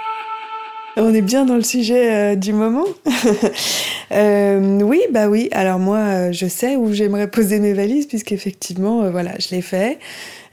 [0.97, 2.85] On est bien dans le sujet euh, du moment.
[4.13, 5.49] euh, oui, bah oui.
[5.53, 9.63] Alors moi, euh, je sais où j'aimerais poser mes valises, puisqu'effectivement, euh, voilà, je l'ai
[9.63, 9.99] fait.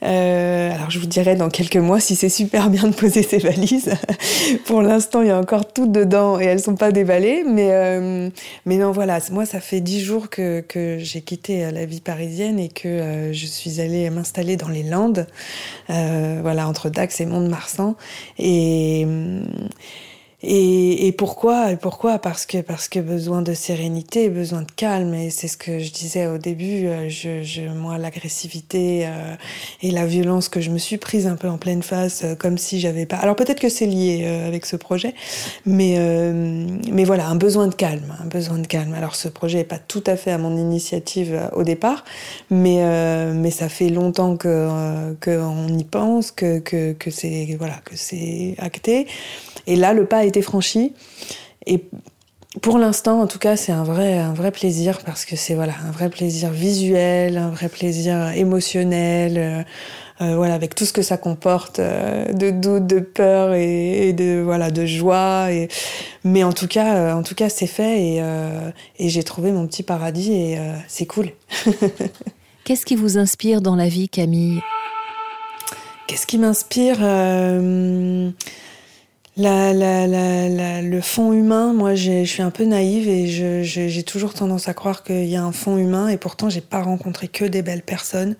[0.03, 3.37] Euh, alors je vous dirai dans quelques mois si c'est super bien de poser ces
[3.37, 3.93] valises.
[4.65, 7.43] Pour l'instant, il y a encore tout dedans et elles sont pas déballées.
[7.45, 8.29] Mais, euh,
[8.65, 12.01] mais non, voilà, moi ça fait dix jours que, que j'ai quitté euh, la vie
[12.01, 15.27] parisienne et que euh, je suis allée m'installer dans les Landes,
[15.89, 17.95] euh, voilà, entre Dax et Mont-de-Marsan.
[18.37, 19.05] Et
[20.41, 22.19] et, et, pourquoi Pourquoi?
[22.19, 25.13] Parce que parce que besoin de sérénité, besoin de calme.
[25.13, 26.87] Et c'est ce que je disais au début.
[26.87, 29.35] Euh, je, je moi, l'agressivité euh,
[29.81, 32.57] et la violence que je me suis prise un peu en pleine face, euh, comme
[32.57, 33.17] si j'avais pas.
[33.17, 35.13] Alors peut-être que c'est lié euh, avec ce projet,
[35.65, 38.93] mais euh, mais voilà, un besoin de calme, un besoin de calme.
[38.93, 42.03] Alors ce projet est pas tout à fait à mon initiative au départ,
[42.49, 42.79] mais
[43.33, 48.55] mais ça fait longtemps que qu'on y pense, que que que c'est voilà que c'est
[48.57, 49.07] acté.
[49.69, 50.93] Et là, le pas a été franchi.
[51.67, 51.85] Et
[52.61, 55.73] pour l'instant, en tout cas, c'est un vrai, un vrai plaisir parce que c'est voilà
[55.87, 59.61] un vrai plaisir visuel, un vrai plaisir émotionnel, euh,
[60.21, 64.13] euh, voilà avec tout ce que ça comporte euh, de doute, de peur et, et,
[64.13, 65.51] de voilà de joie.
[65.51, 65.67] Et
[66.23, 68.23] mais en tout cas, en tout cas, c'est fait et,
[68.97, 70.57] et j'ai trouvé mon petit paradis et
[70.87, 71.29] c'est cool.
[72.65, 74.61] Qu'est-ce qui vous inspire dans la vie, Camille?
[76.07, 76.97] Qu'est-ce qui m'inspire
[79.39, 85.03] le fond humain, moi je suis un peu naïve et j'ai toujours tendance à croire
[85.03, 88.35] qu'il y a un fond humain et pourtant j'ai pas rencontré que des belles personnes.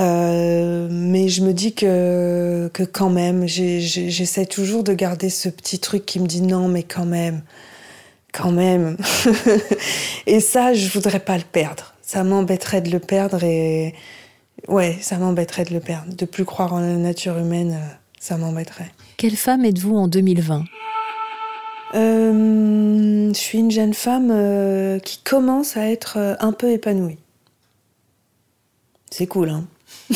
[0.00, 5.78] Euh, mais je me dis que, que quand même, j'essaie toujours de garder ce petit
[5.78, 7.42] truc qui me dit non, mais quand même,
[8.32, 8.98] quand même.
[10.26, 11.94] et ça, je voudrais pas le perdre.
[12.02, 13.94] Ça m'embêterait de le perdre et
[14.68, 16.14] ouais, ça m'embêterait de le perdre.
[16.14, 18.90] De plus croire en la nature humaine, euh, ça m'embêterait.
[19.16, 20.64] Quelle femme êtes-vous en 2020
[21.94, 27.16] euh, Je suis une jeune femme euh, qui commence à être euh, un peu épanouie.
[29.10, 29.64] C'est cool, hein?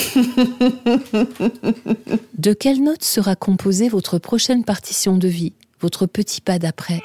[2.36, 7.01] De quelle note sera composée votre prochaine partition de vie, votre petit pas d'après?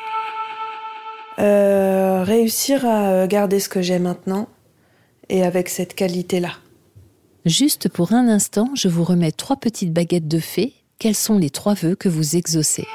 [1.38, 4.50] Réussir à garder ce que j'ai maintenant
[5.30, 6.52] et avec cette qualité-là.
[7.46, 11.50] Juste pour un instant, je vous remets trois petites baguettes de fées quels sont les
[11.50, 12.88] trois vœux que vous exaucez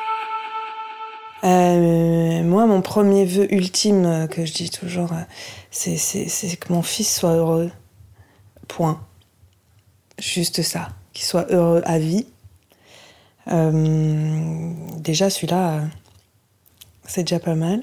[1.43, 5.23] euh, moi, mon premier vœu ultime euh, que je dis toujours, euh,
[5.71, 5.97] c'est,
[6.59, 7.71] que mon fils soit heureux.
[8.69, 9.01] Point.
[10.19, 10.91] Juste ça.
[11.13, 12.27] Qu'il soit heureux à vie.
[13.47, 15.85] déjà, celui-là,
[17.07, 17.83] c'est déjà pas mal.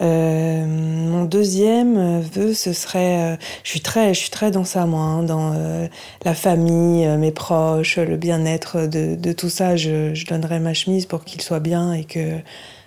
[0.00, 4.86] Euh, mon deuxième vœu, ce serait, euh, je suis très, je suis très dans ça
[4.86, 5.86] moi, hein, dans euh,
[6.24, 9.76] la famille, mes proches, le bien-être de, tout ça.
[9.76, 12.38] Je, je, donnerais ma chemise pour qu'il soit bien et que,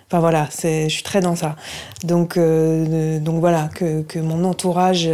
[0.08, 1.56] enfin voilà, je suis très dans ça.
[2.04, 5.08] Donc, donc voilà, que, que, mon entourage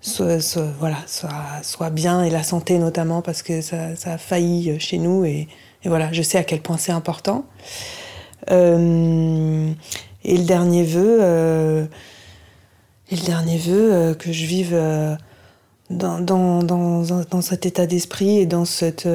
[0.00, 0.38] soit,
[0.78, 0.98] voilà,
[1.62, 5.48] soit, bien et la santé notamment parce que ça, ça a failli chez nous et,
[5.84, 7.44] voilà, je sais à quel point c'est important.
[10.28, 11.86] Et le dernier vœu, euh,
[13.10, 15.16] et le dernier vœu euh, que je vive euh,
[15.88, 19.08] dans, dans, dans, dans, cet état d'esprit et dans cette,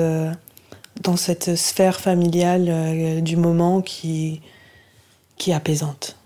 [1.04, 4.42] dans cette sphère familiale du moment qui,
[5.38, 6.18] qui est apaisante.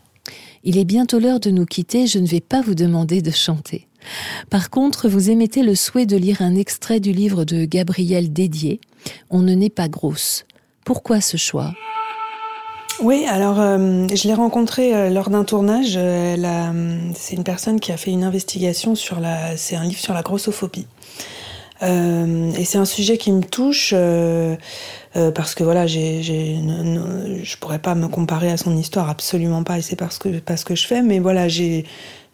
[0.64, 3.88] Il est bientôt l'heure de nous quitter, je ne vais pas vous demander de chanter.
[4.50, 8.80] Par contre, vous émettez le souhait de lire un extrait du livre de Gabriel Dédier,
[9.30, 10.46] On ne naît pas grosse.
[10.86, 11.74] Pourquoi ce choix?
[13.02, 15.94] Oui, alors euh, je l'ai rencontrée euh, lors d'un tournage.
[15.98, 19.56] Euh, c'est une personne qui a fait une investigation sur la.
[19.56, 20.88] C'est un livre sur la grossophobie.
[21.82, 23.94] et c'est un sujet qui me touche
[25.36, 29.78] parce que voilà, j'ai, je pourrais pas me comparer à son histoire, absolument pas.
[29.78, 31.86] Et c'est parce que parce que je fais, mais voilà, j'ai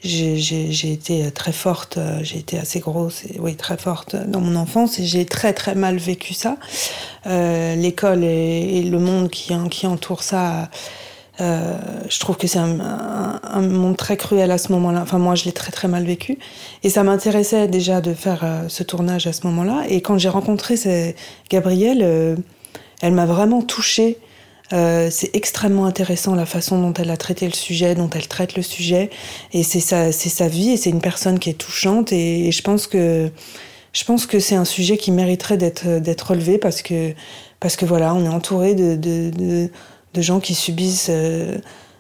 [0.04, 5.06] j'ai été très forte, j'ai été assez grosse, oui, très forte dans mon enfance et
[5.06, 6.58] j'ai très très mal vécu ça.
[7.26, 10.70] Euh, L'école et, le monde qui, qui entoure ça,
[11.42, 11.78] euh,
[12.10, 15.02] je trouve que c'est un, un, un, monde très cruel à ce moment-là.
[15.02, 16.38] Enfin, moi, je l'ai très très mal vécu.
[16.84, 19.84] Et ça m'intéressait déjà de faire euh, ce tournage à ce moment-là.
[19.90, 20.76] Et quand j'ai rencontré
[21.50, 22.36] Gabrielle, euh,
[23.02, 24.18] elle m'a vraiment touchée.
[24.72, 28.56] Euh, c'est extrêmement intéressant la façon dont elle a traité le sujet, dont elle traite
[28.56, 29.10] le sujet.
[29.52, 32.14] Et c'est sa, sa vie et c'est une personne qui est touchante.
[32.14, 33.30] Et, je pense que,
[33.92, 37.14] je pense que c'est un sujet qui mériterait d'être, d'être relevé parce que,
[37.60, 39.70] parce que voilà, on est entouré de, de, de,
[40.14, 41.58] de gens qui subissent euh,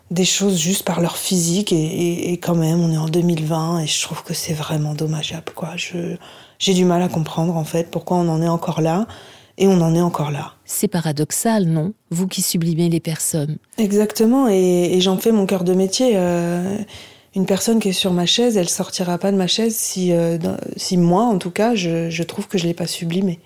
[0.09, 3.81] des choses juste par leur physique et, et, et, quand même, on est en 2020
[3.81, 5.71] et je trouve que c'est vraiment dommageable, quoi.
[5.75, 6.15] Je,
[6.59, 9.05] j'ai du mal à comprendre en fait pourquoi on en est encore là
[9.57, 10.53] et on en est encore là.
[10.65, 11.93] C'est paradoxal, non?
[12.09, 13.57] Vous qui sublimez les personnes.
[13.77, 16.13] Exactement, et, et j'en fais mon cœur de métier.
[16.15, 16.77] Euh,
[17.35, 20.37] une personne qui est sur ma chaise, elle sortira pas de ma chaise si, euh,
[20.77, 23.39] si moi, en tout cas, je, je trouve que je l'ai pas sublimée.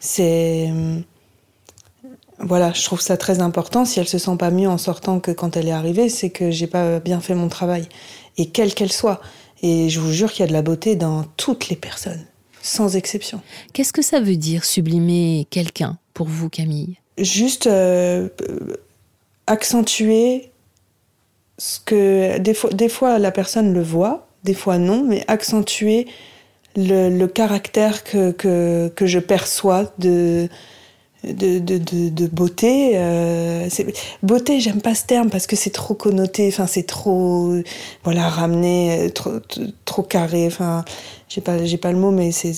[0.00, 1.00] C'est euh,
[2.38, 3.84] voilà, je trouve ça très important.
[3.84, 6.50] Si elle se sent pas mieux en sortant que quand elle est arrivée, c'est que
[6.50, 7.86] j'ai pas bien fait mon travail,
[8.38, 9.20] et quelle qu'elle soit.
[9.62, 12.24] Et je vous jure qu'il y a de la beauté dans toutes les personnes
[12.62, 13.40] sans exception.
[13.72, 16.96] Qu'est-ce que ça veut dire sublimer quelqu'un pour vous, Camille?
[17.18, 18.28] Juste euh,
[19.46, 20.50] accentuer
[21.58, 26.06] ce que des fois, des fois la personne le voit, des fois non, mais accentuer
[26.76, 30.48] le, le caractère que, que, que, je perçois de,
[31.24, 32.92] de, de, de, beauté.
[32.94, 33.68] Euh,
[34.22, 37.54] beauté, j'aime pas ce terme parce que c'est trop connoté, enfin c'est trop
[38.04, 39.32] voilà ramené, euh, trop,
[39.84, 40.46] trop carré.
[40.46, 40.84] Enfin,
[41.28, 42.54] j'ai pas j'ai pas le mot, mais c'est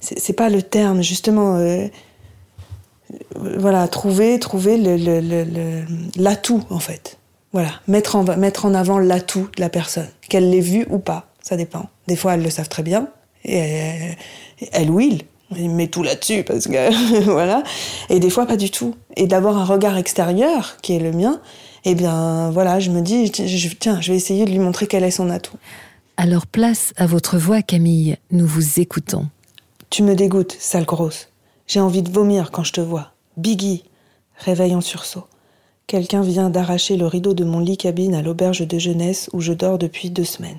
[0.00, 1.56] c'est pas le terme justement.
[1.56, 1.86] Euh,
[3.36, 5.84] voilà, trouver trouver l'atout
[6.16, 7.18] le, le, en fait.
[7.52, 11.28] Voilà, mettre en mettre en avant l'atout de la personne, qu'elle l'ait vu ou pas,
[11.40, 11.88] ça dépend.
[12.08, 13.08] Des fois, elles le savent très bien
[13.44, 14.16] et elle,
[14.72, 15.00] elle ou
[15.56, 17.62] il met tout là-dessus parce que voilà.
[18.10, 18.94] Et des fois pas du tout.
[19.16, 21.40] Et d'avoir un regard extérieur qui est le mien
[21.84, 25.04] eh bien voilà je me dis je, tiens je vais essayer de lui montrer quel
[25.04, 25.56] est son atout.
[26.16, 28.16] Alors place à votre voix Camille.
[28.30, 29.26] Nous vous écoutons.
[29.90, 31.28] Tu me dégoûtes sale grosse.
[31.66, 33.12] J'ai envie de vomir quand je te vois.
[33.36, 33.84] Biggie
[34.36, 35.24] Réveil en sursaut.
[35.86, 39.52] Quelqu'un vient d'arracher le rideau de mon lit cabine à l'auberge de jeunesse où je
[39.52, 40.58] dors depuis deux semaines.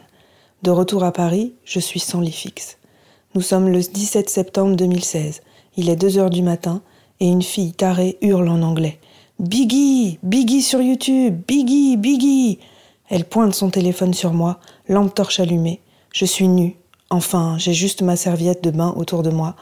[0.63, 2.77] De retour à Paris, je suis sans lit fixe.
[3.35, 5.41] Nous sommes le 17 septembre 2016.
[5.75, 6.81] Il est deux heures du matin
[7.19, 8.97] et une fille tarée hurle en anglais.
[9.39, 12.59] Biggie Biggie sur YouTube Biggie Biggie
[13.09, 15.81] Elle pointe son téléphone sur moi, lampe torche allumée.
[16.13, 16.77] Je suis nue.
[17.09, 19.57] Enfin, j'ai juste ma serviette de bain autour de moi.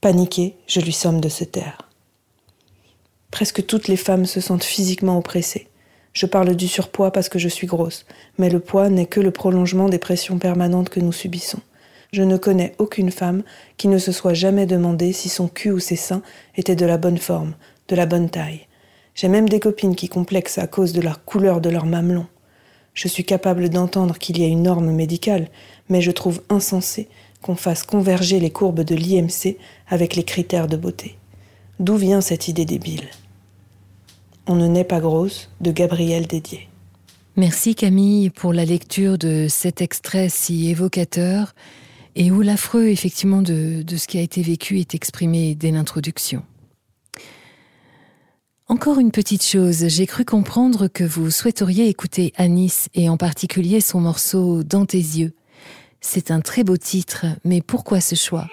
[0.00, 1.90] Paniquée, je lui somme de se taire.
[3.32, 5.66] Presque toutes les femmes se sentent physiquement oppressées.
[6.12, 8.06] Je parle du surpoids parce que je suis grosse,
[8.38, 11.58] mais le poids n'est que le prolongement des pressions permanentes que nous subissons.
[12.12, 13.42] Je ne connais aucune femme
[13.76, 16.22] qui ne se soit jamais demandé si son cul ou ses seins
[16.56, 17.54] étaient de la bonne forme,
[17.88, 18.66] de la bonne taille.
[19.14, 22.26] J'ai même des copines qui complexent à cause de la couleur de leur mamelon.
[22.94, 25.48] Je suis capable d'entendre qu'il y a une norme médicale,
[25.88, 27.08] mais je trouve insensé
[27.42, 29.56] qu'on fasse converger les courbes de l'IMC
[29.88, 31.18] avec les critères de beauté.
[31.78, 33.08] D'où vient cette idée débile?
[34.46, 36.68] On ne naît pas grosse de Gabriel Dédier.
[37.36, 41.54] Merci Camille pour la lecture de cet extrait si évocateur
[42.16, 46.42] et où l'affreux effectivement de, ce qui a été vécu est exprimé dès l'introduction.
[48.68, 53.80] Encore une petite chose, j'ai cru comprendre que vous souhaiteriez écouter Anis et en particulier
[53.80, 55.32] son morceau Dans tes yeux.
[56.00, 58.46] C'est un très beau titre, mais pourquoi ce choix?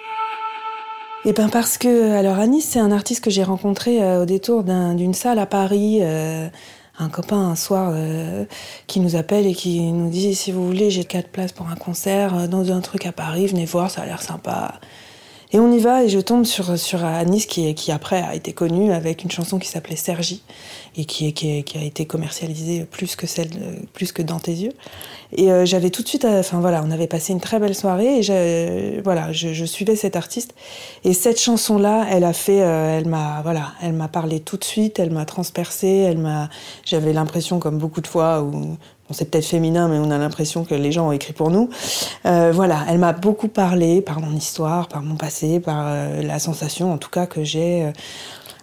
[1.28, 4.62] Eh bien parce que, alors Anis, c'est un artiste que j'ai rencontré euh, au détour
[4.62, 5.98] d'une salle à Paris.
[6.00, 6.48] Euh,
[6.98, 8.44] un copain un soir euh,
[8.86, 11.76] qui nous appelle et qui nous dit si vous voulez j'ai quatre places pour un
[11.76, 14.80] concert dans un truc à Paris, venez voir, ça a l'air sympa.
[15.52, 18.52] Et on y va et je tombe sur, sur Anis qui, qui après a été
[18.52, 20.42] connue avec une chanson qui s'appelait Sergi
[20.96, 23.50] et qui, qui, qui, a été commercialisée plus que celle
[23.92, 24.72] plus que dans tes yeux.
[25.32, 27.74] Et euh, j'avais tout de suite, euh, enfin voilà, on avait passé une très belle
[27.74, 30.54] soirée et je, voilà, je, je, suivais cet artiste
[31.04, 34.56] et cette chanson là, elle a fait, euh, elle m'a voilà, elle m'a parlé tout
[34.56, 36.48] de suite, elle m'a transpercé, elle m'a,
[36.84, 38.76] j'avais l'impression comme beaucoup de fois où
[39.08, 41.68] Bon, c'est peut-être féminin, mais on a l'impression que les gens ont écrit pour nous.
[42.26, 46.40] Euh, voilà, elle m'a beaucoup parlé par mon histoire, par mon passé, par euh, la
[46.40, 47.84] sensation, en tout cas, que j'ai.
[47.84, 47.92] Euh,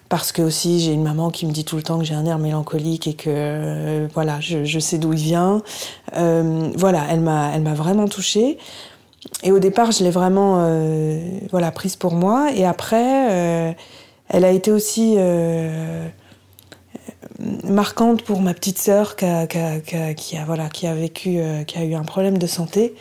[0.09, 2.25] parce que aussi, j'ai une maman qui me dit tout le temps que j'ai un
[2.25, 5.61] air mélancolique et que, euh, voilà, je, je, sais d'où il vient.
[6.17, 8.57] Euh, voilà, elle m'a, elle m'a vraiment touchée.
[9.43, 10.67] Et au départ, je l'ai vraiment,
[11.49, 12.49] voilà, prise pour moi.
[12.53, 13.75] Et après,
[14.27, 15.15] elle a été aussi
[17.63, 19.57] marquante pour ma petite sœur qui a, qui,
[19.95, 22.93] a, qui a, voilà, qui a vécu, euh, qui a eu un problème de santé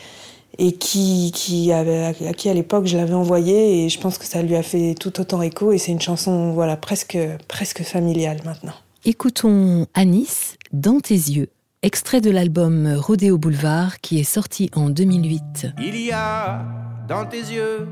[0.58, 4.26] et qui, qui avait, à qui à l'époque je l'avais envoyé et je pense que
[4.26, 7.18] ça lui a fait tout autant écho et c'est une chanson voilà presque
[7.48, 8.74] presque familiale maintenant.
[9.04, 11.48] Écoutons Anis dans tes yeux,
[11.82, 15.68] extrait de l'album Rodéo Boulevard qui est sorti en 2008.
[15.78, 16.64] Il y a
[17.08, 17.88] dans tes yeux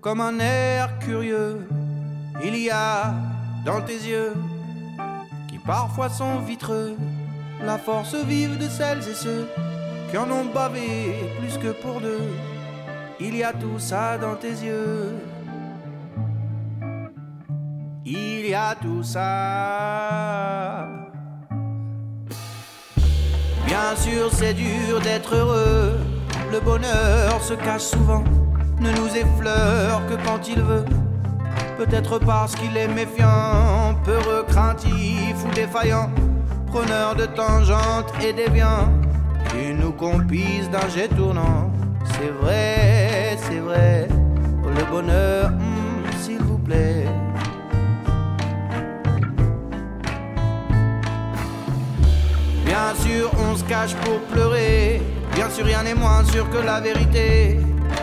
[0.00, 1.66] comme un air curieux,
[2.44, 3.14] il y a
[3.64, 4.32] dans tes yeux
[5.70, 6.96] parfois sont vitreux,
[7.64, 9.46] la force vive de celles et ceux
[10.10, 12.26] qui en ont bavé plus que pour deux.
[13.20, 15.14] Il y a tout ça dans tes yeux.
[18.04, 20.88] Il y a tout ça.
[23.64, 26.00] Bien sûr, c'est dur d'être heureux.
[26.50, 28.24] Le bonheur se cache souvent,
[28.80, 30.84] ne nous effleure que quand il veut.
[31.80, 36.10] Peut-être parce qu'il est méfiant, peureux, craintif ou défaillant,
[36.66, 38.92] preneur de tangentes et déviant,
[39.48, 41.72] qui nous compise d'un jet tournant.
[42.04, 44.08] C'est vrai, c'est vrai,
[44.62, 47.06] le bonheur, hmm, s'il vous plaît.
[52.66, 55.00] Bien sûr, on se cache pour pleurer.
[55.34, 57.58] Bien sûr, rien n'est moins sûr que la vérité.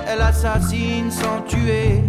[0.07, 2.01] Elle assassine sans tuer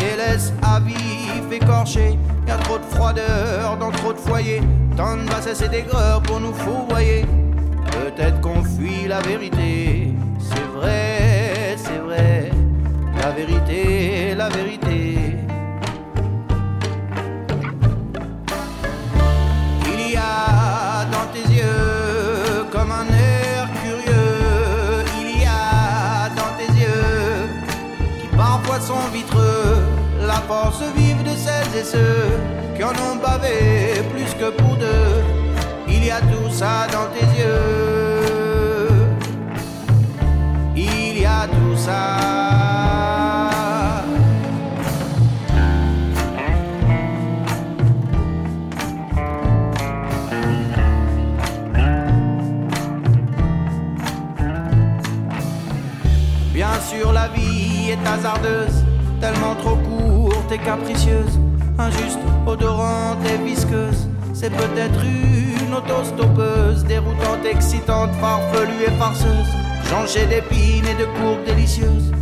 [0.00, 2.18] et laisse à vif écorché.
[2.46, 4.62] Y a trop de froideur dans trop de foyers,
[4.96, 7.24] tant de bassesse et d'aigreur pour nous fourvoyer.
[7.92, 12.50] Peut-être qu'on fuit la vérité, c'est vrai, c'est vrai,
[13.20, 15.36] la vérité, la vérité.
[19.86, 23.11] Il y a dans tes yeux comme un
[28.82, 29.76] sont vitreux
[30.26, 32.30] la force vive de celles et ceux
[32.74, 35.22] qui en ont bavé plus que pour deux.
[35.88, 38.92] Il y a tout ça dans tes yeux.
[40.76, 42.31] Il y a tout ça.
[59.20, 61.38] Tellement trop courte et capricieuse.
[61.78, 64.06] injuste, odorante et visqueuse.
[64.32, 69.48] C'est peut-être une autostoppeuse, déroutante, excitante, farfelue et farceuse.
[69.90, 72.12] Changer d'épines et de courbes délicieuses.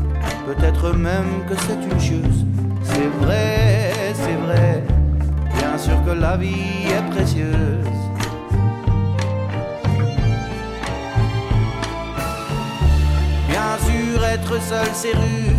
[0.47, 2.45] Peut-être même que c'est une chose.
[2.83, 4.83] C'est vrai, c'est vrai.
[5.59, 7.87] Bien sûr que la vie est précieuse.
[13.49, 15.50] Bien sûr, être seul c'est rude.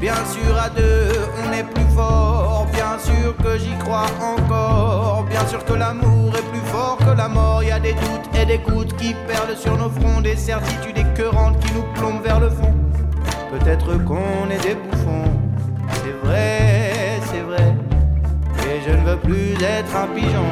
[0.00, 1.12] Bien sûr, à deux,
[1.44, 2.66] on est plus fort.
[2.72, 5.24] Bien sûr que j'y crois encore.
[5.28, 7.62] Bien sûr que l'amour est plus fort que la mort.
[7.62, 10.22] Y a des doutes et des gouttes qui perdent sur nos fronts.
[10.22, 12.74] Des certitudes écœurantes qui nous plombent vers le fond.
[13.50, 15.32] Peut-être qu'on est des bouffons.
[16.02, 17.74] C'est vrai, c'est vrai.
[18.64, 20.46] Et je ne veux plus être un pigeon.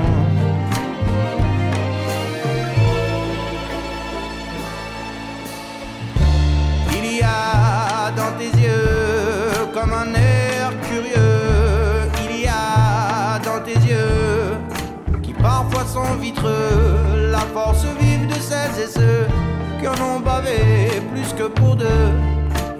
[6.92, 9.17] Il y a dans tes yeux
[9.80, 12.10] comme un air curieux.
[12.24, 14.56] Il y a dans tes yeux
[15.22, 17.30] qui parfois sont vitreux.
[17.30, 19.26] La force vive de celles et ceux
[19.78, 22.12] qui en ont bavé plus que pour deux.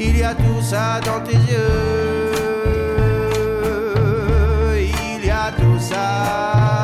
[0.01, 2.79] Il y a tout ça dans tes yeux.
[5.15, 6.78] Il y a tout ça.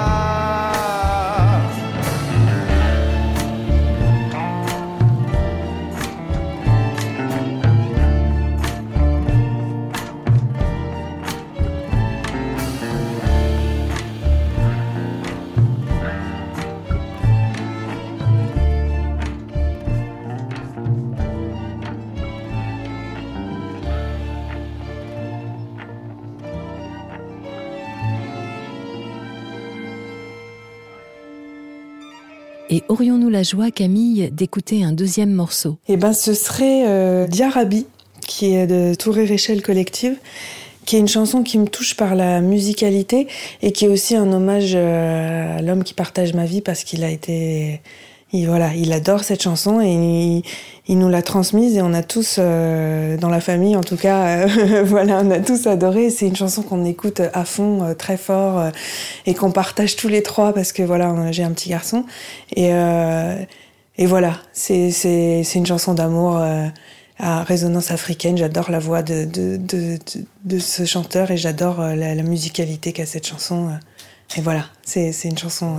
[32.89, 35.79] Aurions-nous la joie, Camille, d'écouter un deuxième morceau?
[35.89, 37.87] Eh ben, ce serait euh, Diarabi,
[38.27, 40.17] qui est de Touré Réchelle Collective,
[40.85, 43.27] qui est une chanson qui me touche par la musicalité
[43.63, 47.05] et qui est aussi un hommage euh, à l'homme qui partage ma vie parce qu'il
[47.05, 47.81] a été
[48.35, 50.43] il, voilà, il adore cette chanson et
[50.89, 54.47] il, nous l'a transmise et on a tous, euh, dans la famille en tout cas,
[54.47, 56.11] euh, voilà, on a tous adoré.
[56.11, 58.71] C'est une chanson qu'on écoute à fond, euh, très fort
[59.27, 62.05] et qu'on partage tous les trois parce que voilà, j'ai un petit garçon
[62.57, 62.71] et
[63.97, 64.91] et voilà, c'est
[65.55, 66.37] une chanson d'amour
[67.19, 68.37] à résonance africaine.
[68.37, 69.61] J'adore la voix de de,
[70.45, 73.71] de, ce chanteur et j'adore la, la, musicalité qu'a cette chanson.
[74.37, 75.77] Et voilà, c'est une chanson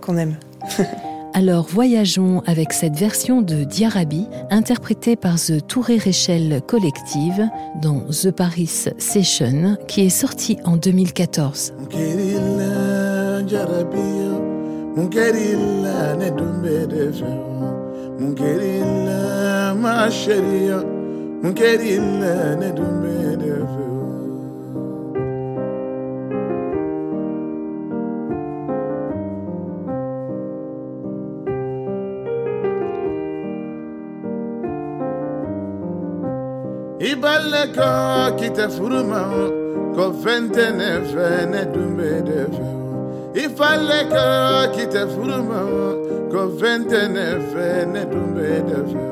[0.00, 0.36] qu'on aime.
[1.34, 7.48] Alors voyageons avec cette version de Diarabi, interprétée par The Touré Réchelle Collective
[7.82, 11.74] dans The Paris Session, qui est sorti en 2014.
[37.00, 39.22] Ibale ko kita furuma
[39.94, 42.66] ko fente ne fene dumbe de fe.
[43.38, 44.10] Ifale
[44.74, 45.62] kita furuma
[46.32, 49.04] ko fente ne fene dumbe de fe.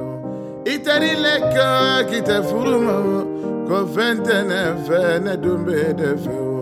[0.66, 1.38] Itarile
[2.10, 3.22] kita furuma
[3.68, 6.55] ko fente ne fene dumbe de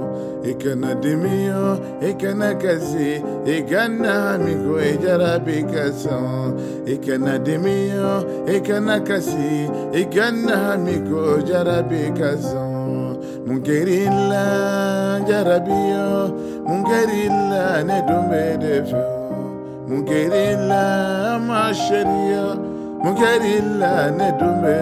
[0.51, 1.79] ikana dimiyo
[2.11, 3.23] ikana kasi
[3.57, 6.53] ikana miko ijarabi kason
[6.87, 13.17] ikana dimiyo ikana kasi ikana miko jarabi kason
[13.47, 14.45] mungerilla
[15.29, 16.29] jarabiyo
[16.67, 19.03] mungerilla ne dumbe defo
[19.89, 20.85] mungerilla
[21.39, 22.47] masheriya
[23.03, 24.77] mungerilla ne dumbe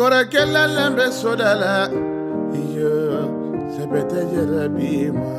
[0.00, 1.74] kɔrɔkɛla lamɛn soda la
[2.62, 2.92] iyo
[3.74, 4.90] sɛbɛtɛ yɛrɛ bi
[5.20, 5.30] ma.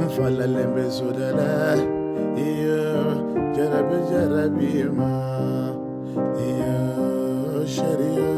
[0.00, 1.52] N fala lamɛn soda la
[2.48, 2.80] iyo
[3.54, 5.12] jarabi jarabi ma.
[6.48, 6.74] Iyo
[7.76, 8.32] sariya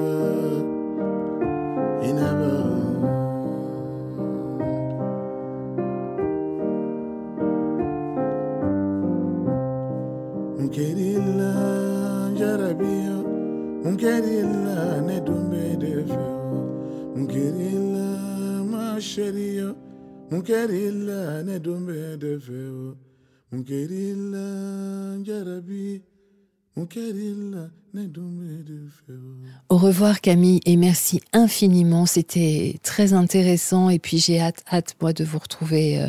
[29.68, 35.12] Au revoir Camille et merci infiniment, c'était très intéressant et puis j'ai hâte, hâte moi
[35.12, 36.08] de vous retrouver euh,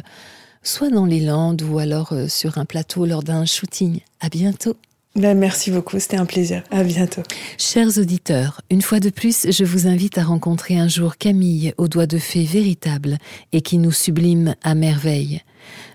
[0.64, 4.00] soit dans les Landes ou alors euh, sur un plateau lors d'un shooting.
[4.20, 4.76] À bientôt.
[5.18, 6.62] Ben, merci beaucoup, c'était un plaisir.
[6.70, 7.24] À bientôt.
[7.58, 11.88] Chers auditeurs, une fois de plus, je vous invite à rencontrer un jour Camille aux
[11.88, 13.18] doigts de fée véritables
[13.52, 15.42] et qui nous sublime à merveille.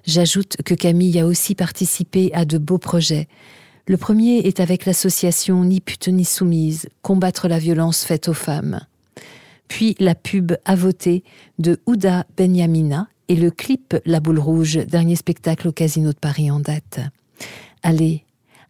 [0.04, 3.28] J'ajoute que Camille a aussi participé à de beaux projets.
[3.86, 8.80] Le premier est avec l'association Ni pute ni soumise, combattre la violence faite aux femmes.
[9.68, 11.22] Puis la pub à voter
[11.60, 16.50] de Ouda Benyamina et le clip La boule rouge, dernier spectacle au Casino de Paris
[16.50, 16.98] en date.
[17.84, 18.24] Allez,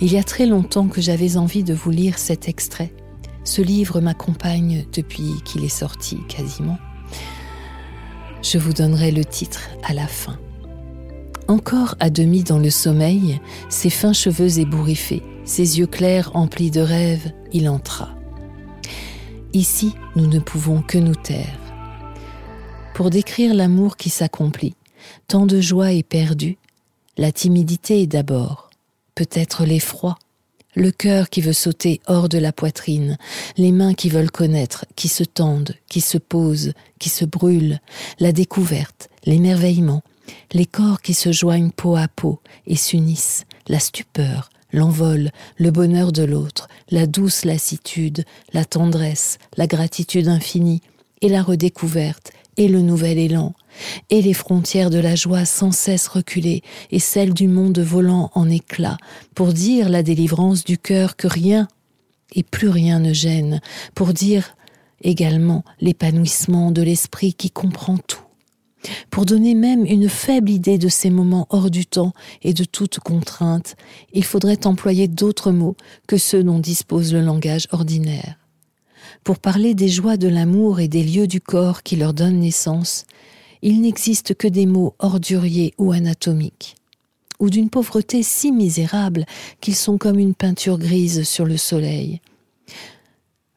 [0.00, 2.92] Il y a très longtemps que j'avais envie de vous lire cet extrait.
[3.44, 6.78] Ce livre m'accompagne depuis qu'il est sorti quasiment.
[8.42, 10.38] Je vous donnerai le titre à la fin.
[11.48, 16.80] Encore à demi dans le sommeil, ses fins cheveux ébouriffés, ses yeux clairs emplis de
[16.80, 18.10] rêves, il entra.
[19.52, 21.58] Ici, nous ne pouvons que nous taire.
[22.94, 24.74] Pour décrire l'amour qui s'accomplit,
[25.28, 26.58] tant de joie est perdue,
[27.18, 28.70] la timidité est d'abord,
[29.14, 30.18] peut-être l'effroi,
[30.74, 33.18] le cœur qui veut sauter hors de la poitrine,
[33.56, 37.80] les mains qui veulent connaître, qui se tendent, qui se posent, qui se brûlent,
[38.20, 40.02] la découverte, l'émerveillement,
[40.52, 46.12] les corps qui se joignent peau à peau et s'unissent, la stupeur, l'envol, le bonheur
[46.12, 50.80] de l'autre, la douce lassitude, la tendresse, la gratitude infinie,
[51.20, 53.54] et la redécouverte, et le nouvel élan,
[54.10, 58.48] et les frontières de la joie sans cesse reculées, et celles du monde volant en
[58.48, 58.98] éclats,
[59.34, 61.68] pour dire la délivrance du cœur que rien
[62.34, 63.60] et plus rien ne gêne,
[63.94, 64.56] pour dire
[65.02, 68.22] également l'épanouissement de l'esprit qui comprend tout
[69.10, 72.12] pour donner même une faible idée de ces moments hors du temps
[72.42, 73.76] et de toute contrainte,
[74.12, 78.36] il faudrait employer d'autres mots que ceux dont dispose le langage ordinaire.
[79.24, 83.04] Pour parler des joies de l'amour et des lieux du corps qui leur donnent naissance,
[83.62, 86.74] il n'existe que des mots orduriers ou anatomiques,
[87.38, 89.24] ou d'une pauvreté si misérable
[89.60, 92.20] qu'ils sont comme une peinture grise sur le soleil.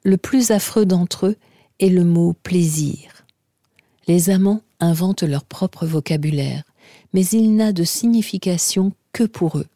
[0.04, 1.36] Le plus affreux d'entre eux
[1.80, 3.26] est le mot plaisir.
[4.08, 6.64] Les amants inventent leur propre vocabulaire,
[7.14, 9.68] mais il n'a de signification que pour eux.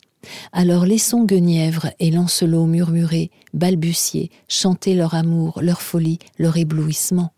[0.52, 7.34] Alors laissons Guenièvre et Lancelot murmurer, balbutier, chanter leur amour, leur folie, leur éblouissement.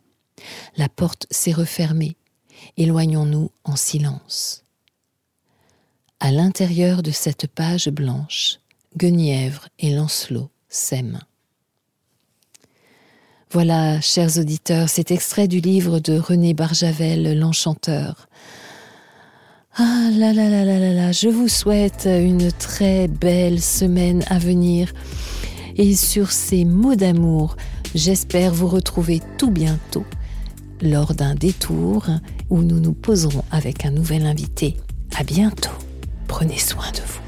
[0.77, 2.15] La porte s'est refermée.
[2.77, 4.63] Éloignons-nous en silence.
[6.19, 8.59] À l'intérieur de cette page blanche,
[8.97, 11.21] Guenièvre et Lancelot s'aiment.
[13.51, 18.29] Voilà, chers auditeurs, cet extrait du livre de René Barjavel, L'Enchanteur.
[19.75, 24.37] Ah là là là là là là, je vous souhaite une très belle semaine à
[24.37, 24.93] venir.
[25.75, 27.57] Et sur ces mots d'amour,
[27.95, 30.05] j'espère vous retrouver tout bientôt
[30.81, 32.07] lors d'un détour
[32.49, 34.77] où nous nous poserons avec un nouvel invité.
[35.17, 35.69] À bientôt.
[36.27, 37.21] Prenez soin de vous.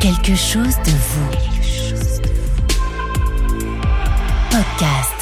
[0.00, 1.30] Quelque chose de vous.
[4.50, 5.13] Podcast.